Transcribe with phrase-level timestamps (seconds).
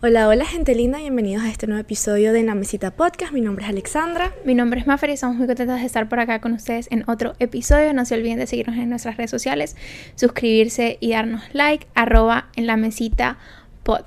[0.00, 3.32] Hola, hola gente linda, bienvenidos a este nuevo episodio de La Mesita Podcast.
[3.32, 4.32] Mi nombre es Alexandra.
[4.44, 7.02] Mi nombre es Maffer y estamos muy contentos de estar por acá con ustedes en
[7.08, 7.92] otro episodio.
[7.92, 9.74] No se olviden de seguirnos en nuestras redes sociales,
[10.14, 13.38] suscribirse y darnos like, arroba en la mesita
[13.82, 14.02] pod.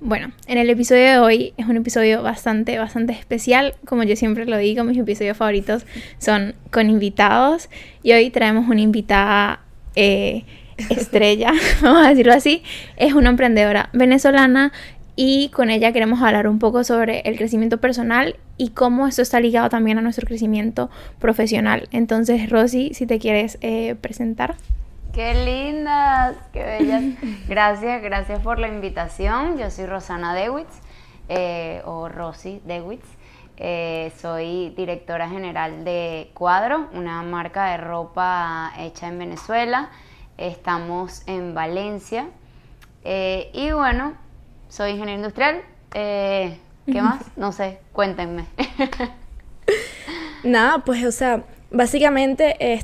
[0.00, 3.76] Bueno, en el episodio de hoy es un episodio bastante, bastante especial.
[3.84, 5.86] Como yo siempre lo digo, mis episodios favoritos
[6.18, 7.68] son con invitados.
[8.02, 9.60] Y hoy traemos una invitada
[9.94, 10.42] eh,
[10.90, 11.52] estrella,
[11.82, 12.64] vamos a decirlo así.
[12.96, 14.72] Es una emprendedora venezolana
[15.16, 19.40] y con ella queremos hablar un poco sobre el crecimiento personal y cómo esto está
[19.40, 21.88] ligado también a nuestro crecimiento profesional.
[21.90, 24.56] Entonces, Rosy, si te quieres eh, presentar.
[25.14, 27.02] Qué lindas, qué bellas.
[27.48, 29.56] Gracias, gracias por la invitación.
[29.56, 30.82] Yo soy Rosana Dewitz,
[31.30, 33.06] eh, o Rosy Dewitz.
[33.56, 39.88] Eh, soy directora general de Cuadro, una marca de ropa hecha en Venezuela.
[40.36, 42.26] Estamos en Valencia.
[43.02, 44.25] y bueno,
[44.68, 45.62] soy ingeniero industrial.
[45.94, 47.24] Eh, ¿Qué más?
[47.36, 48.46] No sé, cuéntenme.
[50.44, 52.82] Nada, pues, o sea, básicamente eh,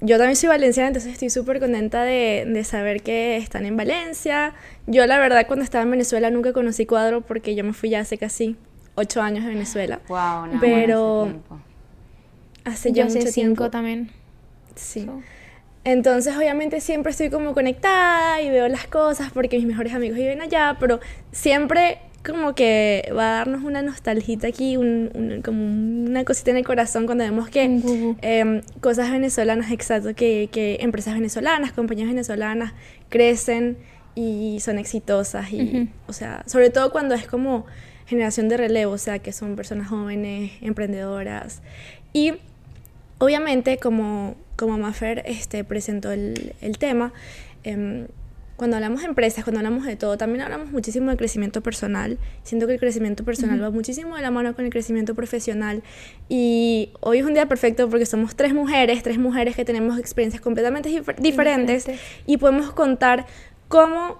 [0.00, 4.54] yo también soy valenciana, entonces estoy súper contenta de, saber que están en Valencia.
[4.86, 8.00] Yo, la verdad, cuando estaba en Venezuela nunca conocí cuadro porque yo me fui ya
[8.00, 8.56] hace casi
[8.94, 10.00] ocho años de Venezuela.
[10.08, 11.28] Wow, no, Pero
[12.64, 14.10] hace yo hace cinco también.
[14.74, 15.06] Sí.
[15.84, 20.40] Entonces, obviamente, siempre estoy como conectada y veo las cosas porque mis mejores amigos viven
[20.40, 21.00] allá, pero
[21.32, 24.76] siempre como que va a darnos una nostalgita aquí,
[25.44, 27.64] como una cosita en el corazón cuando vemos que
[28.22, 32.74] em, cosas venezolanas, exacto, que, que, empresas venezolanas, compañías venezolanas
[33.08, 33.76] crecen
[34.14, 35.52] y son exitosas.
[35.52, 37.66] Y, o sea, sobre todo cuando es como
[38.06, 41.60] generación de relevo, o sea, que son personas jóvenes, emprendedoras.
[42.12, 42.34] Y
[43.18, 47.12] obviamente, como como Maffer este, presentó el, el tema,
[47.64, 48.06] em,
[48.56, 52.16] cuando hablamos de empresas, cuando hablamos de todo, también hablamos muchísimo de crecimiento personal.
[52.44, 55.82] Siento que el crecimiento personal va muchísimo de la mano con el crecimiento profesional.
[56.28, 60.40] Y hoy es un día perfecto porque somos tres mujeres, tres mujeres que tenemos experiencias
[60.40, 61.86] completamente diferentes
[62.24, 63.26] y podemos contar
[63.66, 64.18] cómo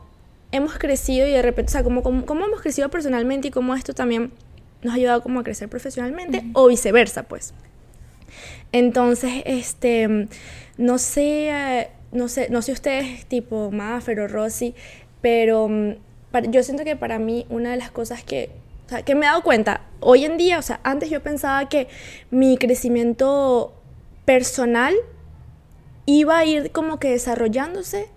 [0.50, 3.92] hemos crecido y de repente, o sea, cómo, cómo, hemos crecido personalmente y cómo esto
[3.92, 4.32] también
[4.82, 7.54] nos ha ayudado como a crecer profesionalmente o viceversa, pues.
[8.72, 10.28] Entonces, este,
[10.78, 14.74] no sé, no sé, no sé ustedes tipo Maffer o Rosy,
[15.20, 15.92] pero mm,
[16.50, 18.50] yo siento que para mí una de las cosas que,
[19.04, 21.88] que me he dado cuenta, hoy en día, o sea, antes yo pensaba que
[22.30, 23.74] mi crecimiento
[24.24, 24.94] personal
[26.06, 28.08] iba a ir como que desarrollándose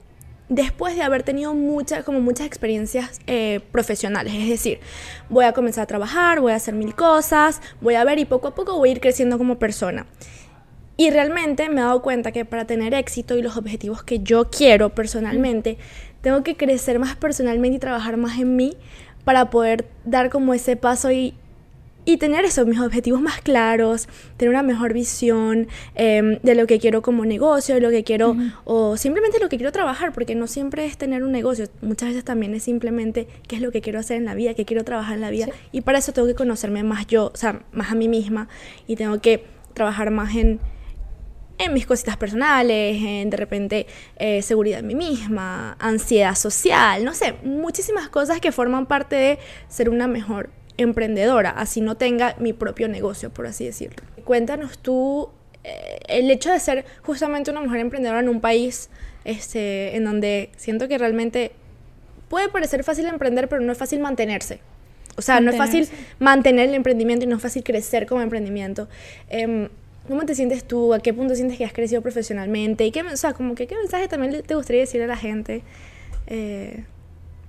[0.49, 4.33] después de haber tenido muchas, como muchas experiencias eh, profesionales.
[4.33, 4.79] Es decir,
[5.29, 8.49] voy a comenzar a trabajar, voy a hacer mil cosas, voy a ver y poco
[8.49, 10.05] a poco voy a ir creciendo como persona.
[10.97, 14.49] Y realmente me he dado cuenta que para tener éxito y los objetivos que yo
[14.49, 15.77] quiero personalmente,
[16.21, 18.77] tengo que crecer más personalmente y trabajar más en mí
[19.25, 21.33] para poder dar como ese paso y,
[22.05, 24.07] y tener eso, mis objetivos más claros,
[24.37, 28.37] tener una mejor visión em, de lo que quiero como negocio, de lo que quiero,
[28.63, 32.23] o simplemente lo que quiero trabajar, porque no siempre es tener un negocio, muchas veces
[32.23, 35.15] también es simplemente qué es lo que quiero hacer en la vida, qué quiero trabajar
[35.15, 37.95] en la vida, y para eso tengo que conocerme más yo, o sea, más a
[37.95, 38.47] mí misma,
[38.87, 40.59] y tengo que trabajar más en,
[41.57, 47.13] en mis cositas personales, en de repente eh, seguridad en mí misma, ansiedad social, no
[47.13, 52.53] sé, muchísimas cosas que forman parte de ser una mejor emprendedora, así no tenga mi
[52.53, 54.03] propio negocio, por así decirlo.
[54.25, 55.29] Cuéntanos tú
[55.63, 58.89] eh, el hecho de ser justamente una mujer emprendedora en un país
[59.23, 61.51] este, en donde siento que realmente
[62.29, 64.59] puede parecer fácil emprender, pero no es fácil mantenerse.
[65.17, 65.87] O sea, no es fácil
[66.19, 68.89] mantener el emprendimiento y no es fácil crecer como emprendimiento.
[69.29, 69.69] Em,
[70.07, 70.93] ¿Cómo te sientes tú?
[70.93, 72.85] ¿A qué punto sientes que has crecido profesionalmente?
[72.85, 75.63] ¿Y qué, o sea, como que, qué mensaje también te gustaría decir a la gente?
[76.27, 76.85] Eh,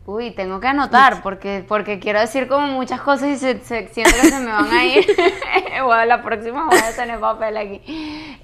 [0.06, 4.30] Uy, tengo que anotar porque, porque quiero decir como muchas cosas y se, siento que
[4.30, 5.04] se me van a ir.
[5.84, 7.82] bueno, la próxima voy a tener papel aquí.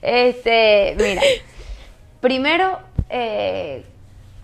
[0.03, 1.23] Este, mira,
[2.21, 3.87] primero, eh,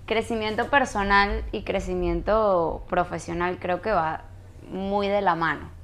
[0.06, 4.22] crecimiento personal y crecimiento profesional creo que va
[4.70, 5.77] muy de la mano.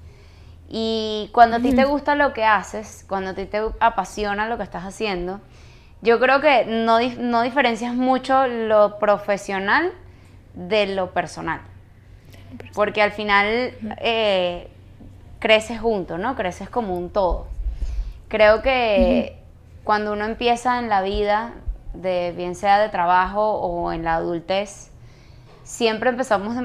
[0.76, 4.56] Y cuando a ti te gusta lo que haces, cuando a ti te apasiona lo
[4.56, 5.40] que estás haciendo,
[6.02, 9.92] yo creo que no, no diferencias mucho lo profesional
[10.54, 11.60] de lo personal.
[12.74, 14.68] Porque al final eh,
[15.38, 16.34] creces junto, ¿no?
[16.34, 17.46] Creces como un todo.
[18.26, 19.38] Creo que
[19.84, 21.52] cuando uno empieza en la vida,
[21.92, 24.90] de, bien sea de trabajo o en la adultez,
[25.62, 26.56] siempre empezamos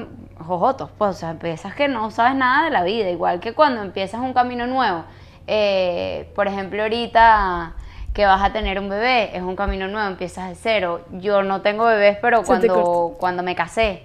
[0.50, 3.82] jojotos, pues, o sea, empiezas que no sabes nada de la vida, igual que cuando
[3.82, 5.04] empiezas un camino nuevo.
[5.46, 7.74] Eh, por ejemplo, ahorita
[8.12, 11.04] que vas a tener un bebé, es un camino nuevo, empiezas de cero.
[11.12, 14.02] Yo no tengo bebés, pero cuando, cuando me casé,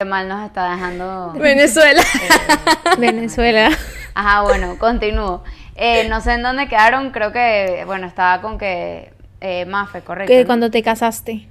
[0.00, 1.32] Qué mal nos está dejando.
[1.32, 2.02] Venezuela.
[2.98, 3.70] Venezuela.
[4.14, 5.42] Ajá, bueno, continúo.
[5.74, 10.32] Eh, no sé en dónde quedaron, creo que, bueno, estaba con que eh, Mafe, correcto.
[10.32, 11.48] Que cuando te casaste.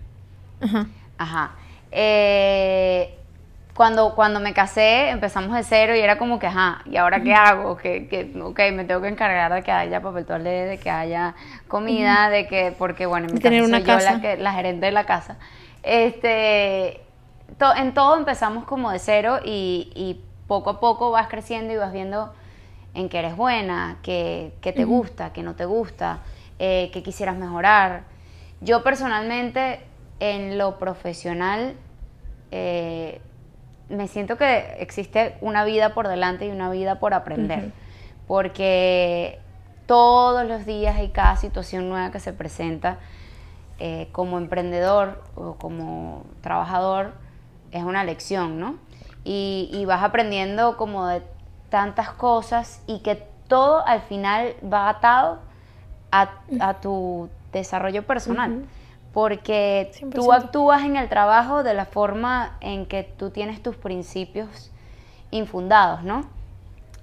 [0.62, 0.88] Ajá.
[1.18, 1.52] Ajá.
[1.92, 3.17] Eh,
[3.78, 7.34] cuando, cuando me casé empezamos de cero y era como que, ajá, ¿y ahora qué
[7.34, 7.78] hago?
[7.78, 11.36] Que, que, ok, me tengo que encargar de que haya papel toalé, de que haya
[11.70, 14.54] comida, de que, porque bueno, en mi tener casa una soy yo la, que, la
[14.54, 15.38] gerente de la casa.
[15.84, 17.02] Este,
[17.60, 21.78] to- en todo empezamos como de cero y, y poco a poco vas creciendo y
[21.78, 22.34] vas viendo
[22.96, 26.22] en qué eres buena, qué, qué te gusta, qué no te gusta,
[26.60, 28.06] eh, qué quisieras mejorar.
[28.62, 29.82] Yo personalmente,
[30.20, 31.76] en lo profesional,
[32.52, 33.22] eh,
[33.90, 37.72] me siento que existe una vida por delante y una vida por aprender.
[38.28, 39.40] Porque
[39.86, 42.98] todos los días hay cada situación nueva que se presenta
[43.80, 47.14] eh, como emprendedor o como trabajador,
[47.72, 48.76] es una lección, ¿no?
[49.24, 51.22] Y, y vas aprendiendo como de
[51.70, 55.40] tantas cosas y que todo al final va atado
[56.12, 58.66] a, a tu desarrollo personal.
[59.18, 60.36] Porque tú 100%.
[60.36, 64.70] actúas en el trabajo de la forma en que tú tienes tus principios
[65.32, 66.30] infundados, ¿no?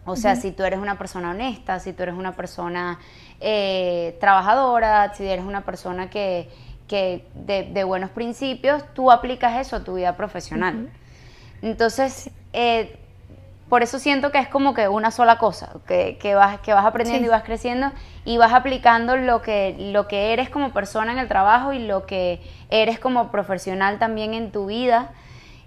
[0.05, 3.00] O sea, si tú eres una persona honesta, si tú eres una persona
[3.40, 6.49] eh, trabajadora, si eres una persona que,
[6.87, 10.90] que de, de buenos principios, tú aplicas eso a tu vida profesional.
[11.62, 13.04] Entonces, eh,
[13.75, 16.87] por eso siento que es como que una sola cosa, que, que vas, que vas
[16.87, 17.26] aprendiendo Sí.
[17.26, 17.91] y vas creciendo
[18.25, 22.06] y vas aplicando lo que, lo que eres como persona en el trabajo y lo
[22.06, 22.41] que
[22.71, 25.11] eres como profesional también en tu vida.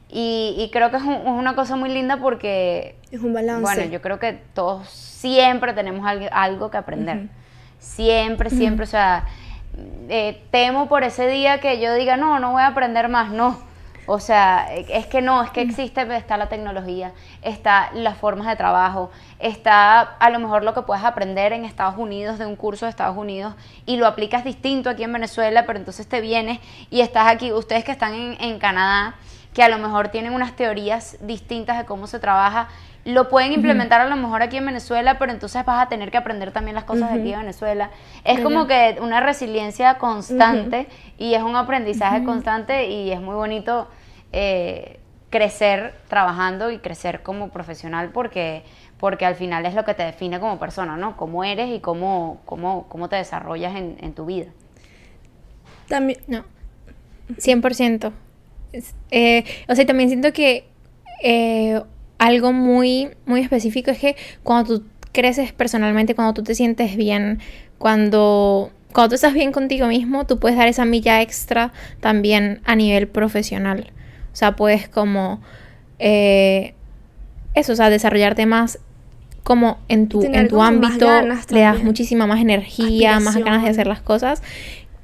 [0.08, 3.62] Y, y creo que es, un- es una cosa muy linda porque Es un balance.
[3.62, 7.28] bueno, yo creo que todos siempre tenemos algo, algo que aprender.
[7.78, 8.84] Siempre, siempre.
[8.86, 9.26] O sea,
[10.08, 13.67] eh, temo por ese día que yo diga, no, no voy a aprender más, no.
[14.10, 17.12] O sea, es que no, es que existe, está la tecnología,
[17.42, 21.98] está las formas de trabajo, está a lo mejor lo que puedes aprender en Estados
[21.98, 23.54] Unidos de un curso de Estados Unidos
[23.86, 26.60] y lo aplicas distinto aquí en Venezuela, pero entonces te vienes
[26.90, 29.16] y estás aquí, ustedes que están en, en Canadá,
[29.54, 32.70] que a lo mejor tienen unas teorías distintas de cómo se trabaja,
[33.08, 36.18] lo pueden implementar a lo mejor aquí en Venezuela, pero entonces vas a tener que
[36.18, 37.90] aprender también las cosas de aquí de Venezuela.
[38.26, 40.88] Es como que una resiliencia constante
[41.18, 43.88] y es un aprendizaje constante y es muy bonito
[44.34, 45.00] eh,
[45.30, 48.64] crecer trabajando y crecer como profesional porque,
[49.00, 51.16] porque al final es lo que te define como persona, ¿no?
[51.18, 54.48] Cómo eres y cómo, cómo, cómo te desarrollas en, en tu vida.
[55.88, 56.44] También, No.
[57.38, 58.12] 100%.
[58.74, 60.68] Es- eh, o sea, también siento que
[61.24, 61.82] eh,
[62.18, 67.40] algo muy, muy específico es que cuando tú creces personalmente, cuando tú te sientes bien,
[67.78, 72.76] cuando, cuando tú estás bien contigo mismo, tú puedes dar esa milla extra también a
[72.76, 73.92] nivel profesional.
[74.34, 75.42] O sea, puedes como...
[76.00, 76.74] eh,
[77.54, 78.80] eso, o sea, desarrollarte más
[79.44, 81.86] como en tu, en tu ámbito, le das también.
[81.86, 84.44] muchísima más energía, más ganas de hacer las cosas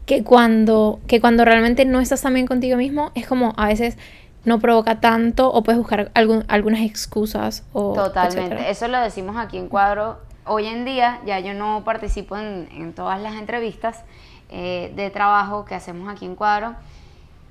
[0.06, 3.98] que cuando, que cuando realmente no estás tan bien contigo mismo, es como a veces
[4.46, 8.42] no provoca tanto o puedes buscar algún- algunas excusas o Totalmente.
[8.42, 8.70] etcétera.
[8.70, 10.20] Eso lo decimos aquí en Cuadro.
[10.46, 14.04] Hoy en día ya yo no participo en, en todas las entrevistas
[14.50, 16.76] eh, de trabajo que hacemos aquí en Cuadro,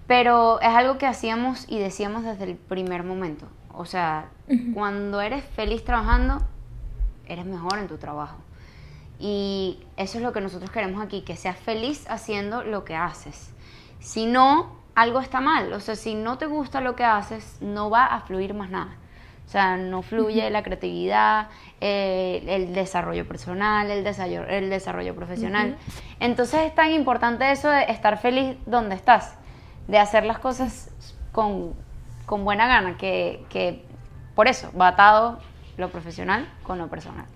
[0.06, 3.46] pero es algo que hacíamos y decíamos desde el primer momento.
[3.74, 4.26] O sea,
[4.74, 6.42] cuando eres feliz trabajando,
[7.26, 8.36] eres mejor en tu trabajo.
[9.18, 13.50] Y eso es lo que nosotros queremos aquí, que seas feliz haciendo lo que haces.
[14.00, 15.72] Si no, algo está mal.
[15.72, 18.96] O sea, si no te gusta lo que haces, no va a fluir más nada.
[19.46, 21.48] O sea, no fluye la creatividad,
[21.80, 25.76] eh, el desarrollo personal, el desarrollo, el desarrollo profesional.
[26.20, 29.34] Entonces es tan importante eso de estar feliz donde estás,
[29.88, 30.90] de hacer las cosas
[31.32, 31.74] con,
[32.24, 33.84] con buena gana, que, que
[34.34, 35.38] por eso va atado
[35.76, 37.26] lo profesional con lo personal.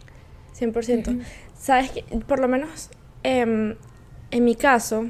[0.59, 1.23] 100%.
[1.55, 2.89] Sabes que, por lo menos
[3.23, 3.77] em,
[4.31, 5.07] en mi caso,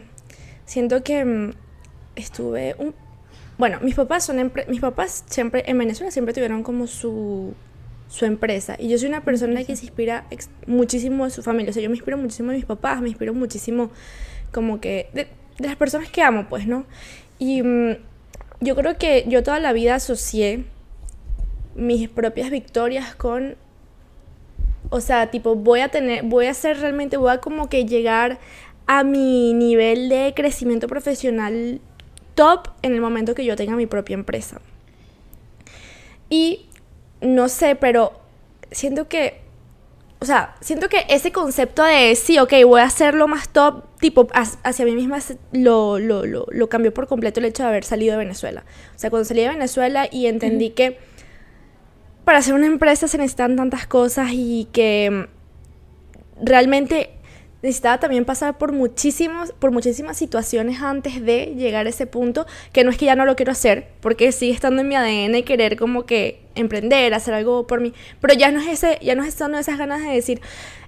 [0.65, 1.53] siento que em,
[2.17, 2.95] estuve un...
[3.59, 7.55] Bueno, mis papás son empre- mis papás siempre en Venezuela siempre tuvieron como su
[8.09, 8.77] su empresa.
[8.79, 11.83] Y yo soy una persona que se inspira ex- muchísimo de su familia, o sea,
[11.83, 13.91] yo me inspiro muchísimo de mis papás, me inspiro muchísimo
[14.53, 15.27] como que de,
[15.59, 16.85] de las personas que amo, pues, ¿no?
[17.41, 17.97] Y mm,
[18.61, 20.65] yo creo que yo toda la vida asocié
[21.75, 23.57] mis propias victorias con
[24.91, 28.39] o sea, tipo, voy a tener, voy a ser realmente, voy a como que llegar
[28.87, 31.81] a mi nivel de crecimiento profesional
[32.37, 34.61] top en el momento que yo tenga mi propia empresa.
[36.31, 36.67] Y
[37.21, 38.13] no sé, pero
[38.71, 39.45] siento que
[40.19, 44.27] o sea, siento que ese concepto de sí, ok, voy a hacerlo más top, tipo,
[44.29, 45.19] hac- hacia mí misma
[45.53, 48.65] lo, lo, lo, lo cambió por completo el hecho de haber salido de Venezuela.
[48.95, 50.99] O sea, cuando salí de Venezuela y entendí que
[52.25, 55.29] para hacer una empresa se necesitan tantas cosas y que
[56.43, 57.11] realmente
[57.63, 62.85] necesitaba también pasar por muchísimos por muchísimas situaciones antes de llegar a ese punto que
[62.85, 65.77] no es que ya no lo quiero hacer porque sigue estando en mi ADN querer
[65.77, 69.29] como que emprender hacer algo por mí pero ya no es ese ya no es
[69.29, 70.41] estando esas ganas de decir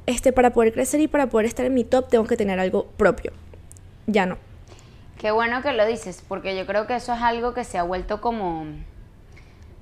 [0.08, 2.86] este para poder crecer y para poder estar en mi top tengo que tener algo
[2.96, 3.30] propio.
[4.06, 4.38] Ya no.
[5.18, 7.82] Qué bueno que lo dices, porque yo creo que eso es algo que se ha
[7.82, 8.64] vuelto como,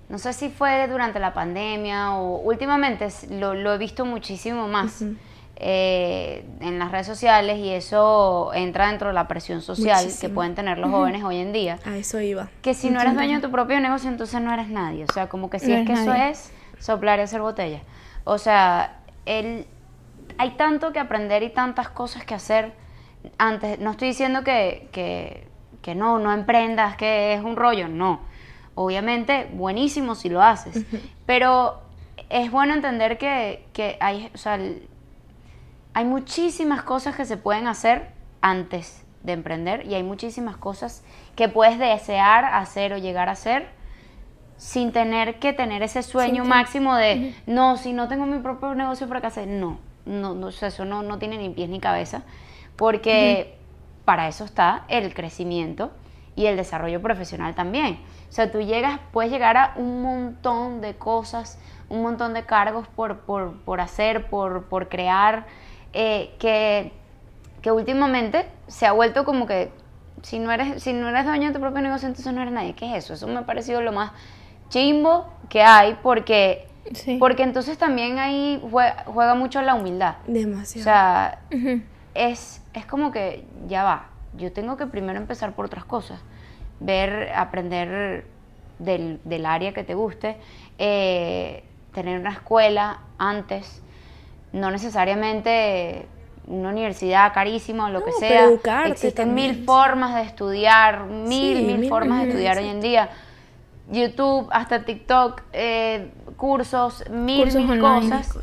[0.09, 5.05] no sé si fue durante la pandemia o últimamente lo, lo he visto muchísimo más
[5.57, 10.55] eh, en las redes sociales y eso entra dentro de la presión social que pueden
[10.55, 11.79] tener los jóvenes hoy en día.
[11.85, 14.69] a eso iba Que si no eres dueño de tu propio negocio, entonces no eres
[14.69, 15.05] nadie.
[15.09, 17.81] O sea, como que si No es que eso es soplar y hacer botella.
[18.25, 19.67] O sea, el,
[20.39, 22.73] hay tanto que aprender y tantas cosas que hacer.
[23.39, 25.47] Antes, no estoy diciendo que, que,
[25.81, 28.21] que no, no emprendas, que es un rollo, no.
[28.75, 30.85] Obviamente, buenísimo si lo haces.
[31.25, 31.81] Pero
[32.29, 34.87] es bueno entender que, que hay, o sea, el-
[35.97, 38.11] hay muchísimas cosas que se pueden hacer
[38.43, 41.03] antes de emprender y hay muchísimas cosas
[41.35, 43.69] que puedes desear hacer o llegar a hacer
[44.59, 49.09] sin tener que tener ese sueño máximo de no, si no tengo mi propio negocio
[49.09, 49.47] fracasé.
[49.47, 52.25] No, no, no eso no, no tiene ni pies ni cabeza
[52.77, 53.57] porque
[54.05, 55.93] para eso está el crecimiento
[56.35, 58.01] y el desarrollo profesional también.
[58.29, 62.87] O sea, tú llegas, puedes llegar a un montón de cosas, un montón de cargos
[62.87, 65.47] por, por, por hacer, por, por crear,
[65.99, 66.93] eh, que,
[67.63, 69.73] que últimamente se ha vuelto como que
[70.23, 72.75] si no eres, si no eres dueño de tu propio negocio, entonces no eres nadie.
[72.75, 73.15] ¿Qué es eso?
[73.15, 74.13] Eso me ha parecido lo más
[74.69, 77.17] chimbo que hay porque, Sí.
[77.19, 80.17] porque entonces también ahí juega, juega mucho la humildad.
[80.29, 81.83] O demasiado sea, Ujú.
[82.15, 86.21] es, es como que ya va, yo tengo que primero empezar por otras cosas,
[86.79, 88.27] ver, aprender
[88.79, 90.37] del, del área que te guste,
[90.79, 93.83] eh, tener una escuela antes,
[94.53, 96.07] no necesariamente
[96.47, 98.45] una universidad carísima o lo que No, sea.
[98.45, 102.69] educarte Existen también, mil formas de estudiar, mil, Sí, mil, mil formas de estudiar hoy
[102.69, 103.11] en día.
[103.89, 108.17] YouTube, hasta TikTok, eh, cursos, mil, Cursos mil online.
[108.17, 108.35] cosas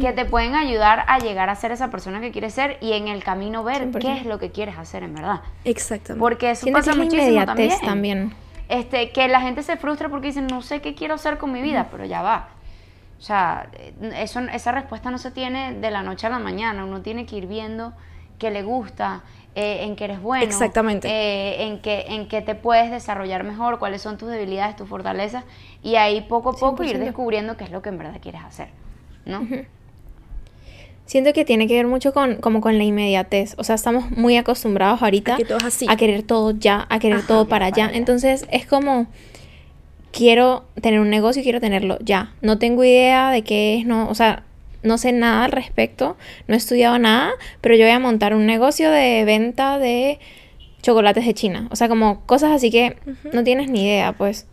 [0.00, 3.08] que te pueden ayudar a llegar a ser esa persona que quieres ser y en
[3.08, 3.98] el camino ver 100%.
[3.98, 5.40] qué es lo que quieres hacer en verdad.
[5.64, 7.80] exactamente Porque eso pasa muchísimo también.
[7.80, 8.34] también.
[8.68, 11.62] Este, que la gente se frustra porque dicen, no sé qué quiero hacer con mi
[11.62, 12.48] vida, pero ya va.
[13.20, 16.84] O sea, eh, eso, esa respuesta no se tiene de la noche a la mañana.
[16.84, 17.92] Uno tiene que ir viendo
[18.38, 19.22] qué le gusta,
[19.54, 20.44] eh, en qué eres bueno.
[20.44, 21.06] Exactamente.
[21.08, 25.44] eh, en, qué, en qué te puedes desarrollar mejor, cuáles son tus debilidades, tus fortalezas.
[25.82, 26.98] Y ahí poco a poco ir 100%.
[27.00, 28.68] descubriendo qué es lo que en verdad quieres hacer.
[29.26, 29.46] ¿No?
[31.04, 33.54] Siento que tiene que ver mucho con, como con la inmediatez.
[33.58, 35.86] O sea, estamos muy acostumbrados ahorita A que todo es así.
[35.88, 37.90] a querer todo ya, a querer Ajá, todo para allá.
[37.92, 39.08] Entonces es como,
[40.12, 42.32] quiero tener un negocio y quiero tenerlo ya.
[42.42, 44.44] No tengo idea de qué es, no, o sea,
[44.82, 46.16] no sé nada al respecto,
[46.48, 50.18] no he estudiado nada, pero yo voy a montar un negocio de venta de
[50.82, 51.68] chocolates de China.
[51.70, 52.96] O sea, como cosas así que
[53.32, 54.46] no tienes ni idea, pues.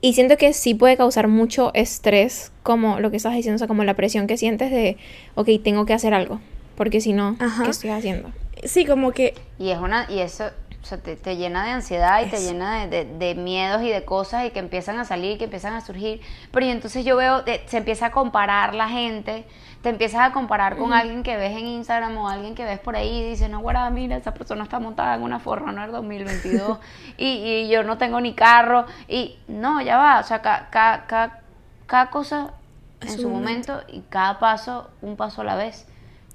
[0.00, 3.68] Y siento que sí puede causar mucho estrés, como lo que estás diciendo, o sea,
[3.68, 4.98] como la presión que sientes de,
[5.34, 6.40] ok, tengo que hacer algo,
[6.76, 7.64] porque si no, Ajá.
[7.64, 8.30] ¿qué estoy haciendo?
[8.64, 10.44] sí como que Y es una, y eso
[10.84, 13.88] o sea, te, te llena de ansiedad y te llena de, de- de miedos y
[13.88, 16.20] de cosas y que empiezan a salir, que empiezan a surgir.
[16.52, 19.46] Pero y entonces yo veo, eh, se empieza a comparar la gente,
[19.82, 22.96] te empiezas a comparar con alguien que ves en Instagram o alguien que ves por
[22.96, 26.78] ahí y dices, no, guarda, mira, esa persona está montada en una Forerunner 2022
[27.16, 28.84] y, y yo no tengo ni carro.
[29.08, 31.40] Y no, ya va, o sea, ca- ca- ca-
[31.86, 32.52] cada cosa
[33.00, 33.80] en su momento.
[33.88, 35.86] y cada paso, un paso a la vez,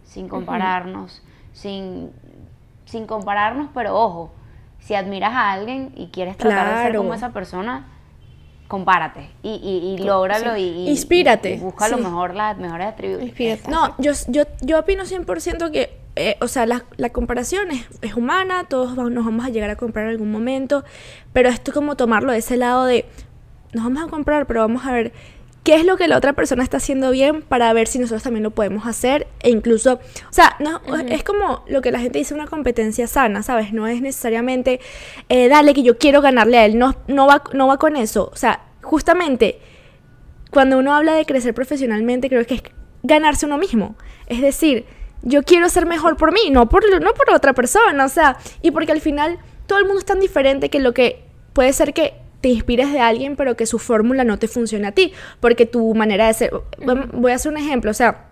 [0.06, 1.22] sin compararnos,
[1.54, 2.12] sin,
[2.86, 4.32] sin compararnos, pero ojo,
[4.90, 7.86] si admiras a alguien y quieres tratar de ser como esa persona,
[8.68, 13.24] compárate y, y, y lógralo y, y- Inspírate, y busca lo mejor, las mejores atributos.
[13.24, 13.70] Inspírate.
[13.70, 18.16] No, yo, yo, yo opino 100% que, eh, o sea, la, la comparación es, es
[18.16, 20.84] humana, todos va- nos vamos a llegar a comprar en algún momento,
[21.34, 23.06] pero esto es como tomarlo de ese lado de,
[23.74, 25.14] nos vamos a comprar, pero vamos a ver
[25.64, 28.44] qué es lo que la otra persona está haciendo bien para ver si nosotros también
[28.44, 29.96] lo podemos hacer e incluso,
[30.30, 33.74] o sea, no, es como lo que la gente dice una competencia sana, ¿sabes?
[33.74, 34.80] No es necesariamente,
[35.28, 38.30] eh, dale que yo quiero ganarle a él, no, no, va, no va con eso,
[38.34, 39.60] o sea, justamente
[40.52, 42.64] cuando uno habla de crecer profesionalmente, creo que es
[43.04, 43.96] ganarse uno mismo.
[44.28, 44.86] Es decir,
[45.22, 48.06] yo quiero ser mejor por mí, no por, no por otra persona.
[48.06, 49.38] O sea, y porque al final
[49.68, 51.24] todo el mundo es tan diferente que lo que
[51.54, 54.92] puede ser que te inspires de alguien, pero que su fórmula no te funcione a
[54.92, 55.14] ti.
[55.40, 56.52] Porque tu manera de ser.
[57.14, 57.92] Voy a hacer un ejemplo.
[57.92, 58.28] O sea,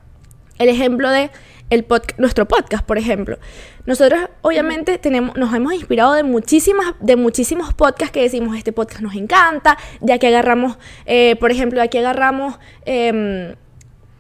[0.60, 1.30] el ejemplo de
[1.70, 1.86] el
[2.18, 3.38] nuestro podcast, por ejemplo.
[3.86, 9.02] Nosotros obviamente tenemos, nos hemos inspirado de, muchísimas, de muchísimos podcasts que decimos, este podcast
[9.02, 13.56] nos encanta, de aquí agarramos, eh, por ejemplo, de aquí agarramos, em,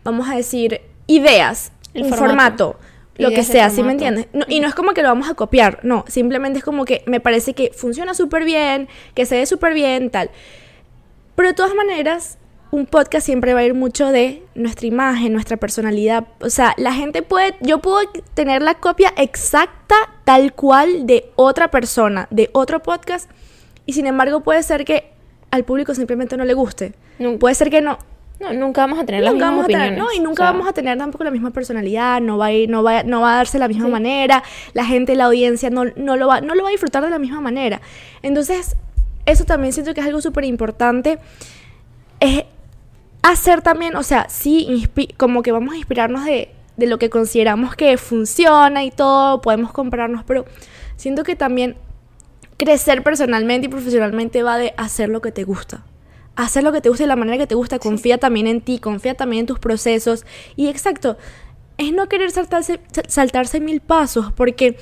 [0.03, 2.77] vamos a decir, ideas, el un formato.
[3.17, 4.27] Lo que sea, ¿sí me entiendes?
[4.47, 7.19] y no es como que lo vamos a copiar, no, simplemente es como que me
[7.19, 10.29] parece que funciona súper bien, que se ve súper bien, tal.
[11.35, 12.37] Pero de todas maneras,
[12.71, 16.27] un podcast siempre va a ir mucho de nuestra imagen, nuestra personalidad.
[16.39, 17.99] O sea, la gente puede, yo puedo
[18.33, 23.29] tener la copia exacta, tal cual, de otra persona, de otro podcast,
[23.85, 25.11] y sin embargo puede ser que
[25.51, 26.93] al público simplemente no le guste.
[27.39, 27.99] puede ser que no.
[28.39, 29.97] No, nunca vamos a tener las mismas opiniones.
[29.97, 32.83] no, y nunca vamos a tener tampoco la misma personalidad, no va a ir, no
[32.83, 36.17] va, no va a darse de la misma manera, la gente, la audiencia no, no,
[36.17, 37.81] lo va, no lo va a disfrutar de la misma manera.
[38.21, 38.75] Entonces,
[39.25, 41.17] eso también siento que es algo súper importante.
[42.19, 42.43] Es
[43.23, 47.75] hacer también, o sea, sí, como que vamos a inspirarnos de, de lo que consideramos
[47.75, 50.45] que funciona y todo, podemos compararnos, pero
[50.95, 51.75] siento que también
[52.57, 55.83] crecer personalmente y profesionalmente va de hacer lo que te gusta.
[56.37, 58.79] Hacer lo que te gusta de la manera que te gusta, confía también en ti,
[58.79, 60.25] confía también en tus procesos.
[60.55, 61.17] Y exacto,
[61.77, 64.77] es no querer saltarse, saltarse mil pasos, porque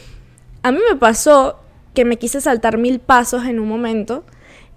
[0.62, 1.60] a mí me pasó
[1.94, 4.24] que me quise saltar mil pasos en un momento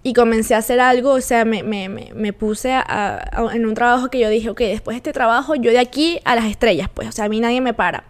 [0.03, 2.73] y comencé a hacer algo, o sea, me, me, me, puse
[3.53, 6.37] en un trabajo que yo dije, ok, después de este trabajo, yo de aquí a
[6.37, 8.05] las estrellas, pues, o sea, a mí nadie me para.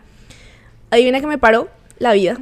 [0.90, 2.36] Adivina que me paró la vida.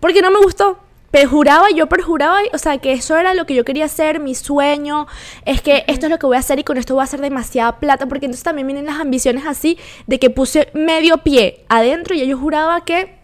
[0.00, 0.78] Porque no me gustó.
[1.12, 5.06] Perjuraba, yo perjuraba, o sea, que eso era lo que yo quería hacer, mi sueño,
[5.44, 7.20] es que esto es lo que voy a hacer y con esto voy a hacer
[7.20, 12.14] demasiada plata, porque entonces también vienen las ambiciones así de que puse medio pie adentro
[12.14, 13.18] y yo juraba que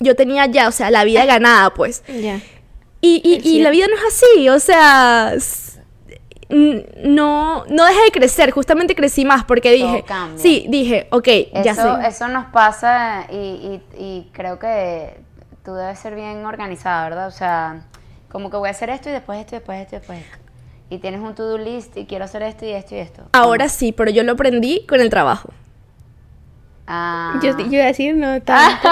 [0.00, 2.02] yo tenía ya, o sea, la vida ganada, pues.
[2.08, 2.40] Ya.
[3.00, 5.32] Y, y, la vida no es así, o sea,
[6.50, 10.04] no, no dejé de crecer, justamente crecí más porque dije,
[10.36, 11.28] sí, dije, ok,
[11.64, 12.08] ya sé.
[12.08, 15.18] Eso nos pasa y, y, creo que
[15.70, 17.28] tú debes ser bien organizada, ¿verdad?
[17.28, 17.82] O sea,
[18.28, 20.38] como que voy a hacer esto y después esto y después esto y después esto.
[20.90, 23.22] Y tienes un to-do list y quiero hacer esto y esto y esto.
[23.32, 25.50] Ahora sí, pero yo lo aprendí con el trabajo.
[26.88, 27.38] Ah.
[27.40, 28.88] Yo, yo iba a decir no tanto.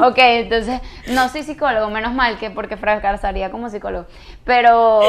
[0.06, 0.82] ok, entonces
[1.14, 4.04] no soy psicólogo, menos mal que porque fracasaría como psicólogo.
[4.44, 5.00] Pero,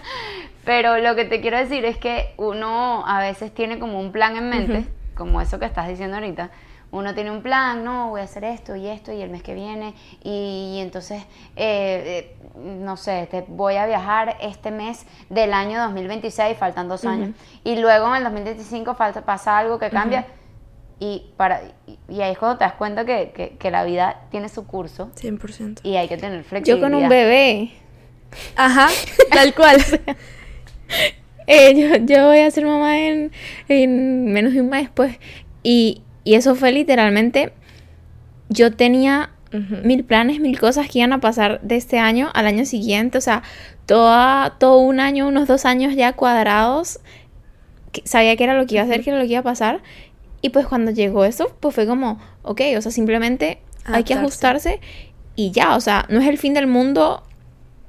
[0.64, 4.36] pero lo que te quiero decir es que uno a veces tiene como un plan
[4.36, 6.50] en mente, como eso que estás diciendo ahorita.
[6.92, 9.54] Uno tiene un plan, no, voy a hacer esto y esto y el mes que
[9.54, 11.22] viene y, entonces,
[11.56, 17.04] eh, eh, no sé, te voy a viajar este mes del año 2026, faltan dos
[17.04, 17.30] años.
[17.64, 20.26] Y luego en el 2025 falta, pasa algo que cambia
[20.98, 21.60] y, para,
[22.08, 25.10] y ahí es cuando te das cuenta que, que, la vida tiene su curso.
[25.16, 25.80] 100%.
[25.82, 26.88] Y hay que tener flexibilidad.
[26.88, 27.72] Yo con un bebé.
[28.56, 28.88] Ajá,
[29.30, 29.76] tal cual.
[31.46, 33.30] eh, yo, voy a ser mamá en,
[33.68, 35.18] en menos de un mes, pues.
[35.62, 37.52] Y, y eso fue literalmente.
[38.48, 39.30] Yo tenía
[39.84, 43.16] mil planes, mil cosas que iban a pasar de este año al año siguiente.
[43.16, 43.44] O sea,
[43.86, 46.98] toda, todo un año, unos dos años ya cuadrados.
[48.02, 49.82] sabía que era lo que iba a hacer, que era lo que iba a pasar.
[50.42, 54.80] Y pues cuando llegó eso, pues fue como, ok, o sea, simplemente hay que ajustarse
[55.36, 57.22] y ya, o sea, no es el fin del mundo.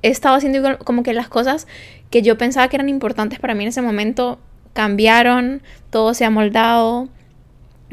[0.03, 1.65] He estado haciendo como que las cosas
[2.11, 4.37] que yo pensaba que eran importantes para mí en ese momento
[4.73, 7.09] cambiaron, todo se ha moldado.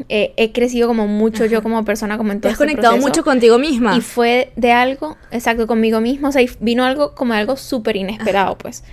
[0.09, 2.97] Eh, he crecido como mucho yo como persona, como en todo Te has este conectado
[2.97, 3.95] mucho contigo misma.
[3.95, 6.27] Y fue de algo, exacto, conmigo mismo.
[6.27, 8.83] O sea, vino algo como algo súper inesperado, pues.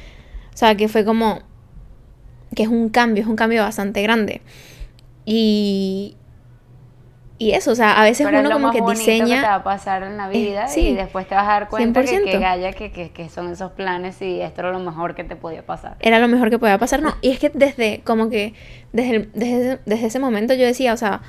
[0.54, 1.40] O sea, que fue como.
[2.54, 4.42] que es un cambio, es un cambio bastante grande.
[5.24, 6.16] Y,
[7.38, 9.36] y eso, o sea, a veces uno como que diseña.
[9.36, 12.02] Que te va a pasar en la vida y después te vas a dar cuenta
[12.02, 12.22] que,
[12.76, 15.96] que, que, que, son esos planes y esto era lo mejor que te podía pasar.
[16.00, 17.16] Era lo mejor que podía pasar, no.
[17.20, 18.54] Y es que desde, como que,
[18.92, 21.22] desde, desde, desde ese momento yo decía, o sea,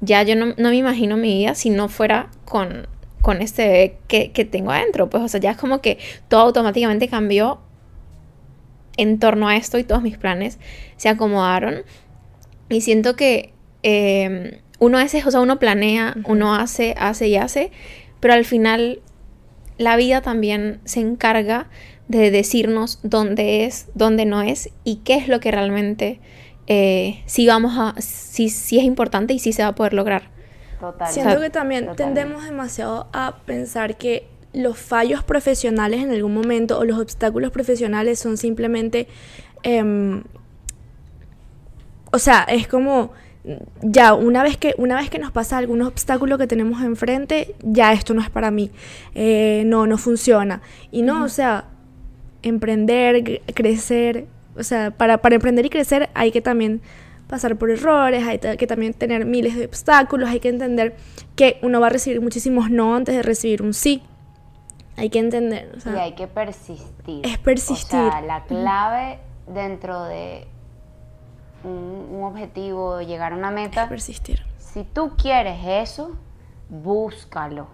[0.00, 2.88] ya yo no, no, me imagino mi vida si no fuera con,
[3.20, 5.08] con este bebé que, que tengo adentro.
[5.08, 7.60] Pues, o sea, ya es como que todo automáticamente cambió
[8.96, 10.58] en torno a esto y todos mis planes
[10.96, 11.82] se acomodaron
[12.68, 17.36] y siento que em, uno a veces, o sea, uno planea, uno hace, hace y
[17.36, 17.70] hace,
[18.18, 19.00] pero al final
[19.78, 21.68] la vida también se encarga
[22.08, 26.18] de decirnos dónde es, dónde no es y qué es lo que realmente
[26.66, 30.30] eh, sí vamos a, sí, sí es importante y sí se va a poder lograr.
[30.80, 31.12] Total.
[31.12, 36.84] Siento que también tendemos demasiado a pensar que los fallos profesionales en algún momento o
[36.84, 39.06] los obstáculos profesionales son simplemente
[39.62, 40.24] em,
[42.10, 43.12] o sea, es como
[43.82, 47.92] ya una vez que una vez que nos pasa algún obstáculo que tenemos enfrente ya
[47.92, 48.70] esto no es para mí
[49.16, 51.64] eh, no no funciona y no o sea
[52.42, 54.26] emprender crecer
[54.56, 56.82] o sea para, para emprender y crecer hay que también
[57.32, 60.96] pasar por errores, hay que también tener miles de obstáculos, hay que entender
[61.34, 64.02] que uno va a recibir muchísimos no antes de recibir un sí.
[64.98, 65.72] Hay que entender.
[65.74, 67.24] O sea, y hay que persistir.
[67.26, 67.98] Es persistir.
[67.98, 70.46] O sea, la clave dentro de
[71.64, 74.44] un, un objetivo, llegar a una meta, es persistir.
[74.58, 76.16] si tú quieres eso,
[76.68, 77.68] búscalo.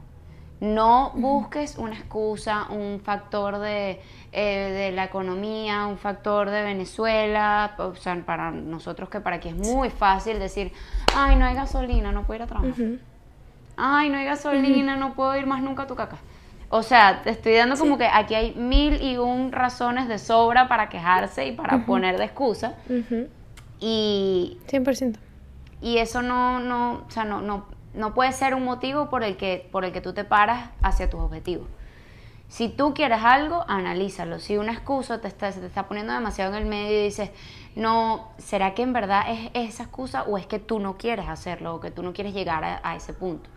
[0.61, 4.01] No busques una excusa, un factor de,
[4.33, 7.75] eh, de la economía, un factor de Venezuela.
[7.79, 10.73] O sea, para nosotros que para aquí es muy fácil decir,
[11.15, 12.75] ay, no hay gasolina, no puedo ir a trabajar.
[13.77, 16.17] Ay, no hay gasolina, no puedo ir más nunca a tu caca.
[16.71, 20.67] O sea, te estoy dando como que aquí hay mil y un razones de sobra
[20.67, 22.75] para quejarse y para poner de excusa.
[23.81, 25.17] Y 100%.
[25.81, 29.37] y eso no, no, o sea, no, no, no puede ser un motivo por el,
[29.37, 31.69] que, por el que tú te paras hacia tus objetivos.
[32.49, 34.39] Si tú quieres algo, analízalo.
[34.39, 37.31] Si una excusa te está, se te está poniendo demasiado en el medio y dices,
[37.77, 41.75] no, ¿será que en verdad es esa excusa o es que tú no quieres hacerlo
[41.75, 43.51] o que tú no quieres llegar a, a ese punto?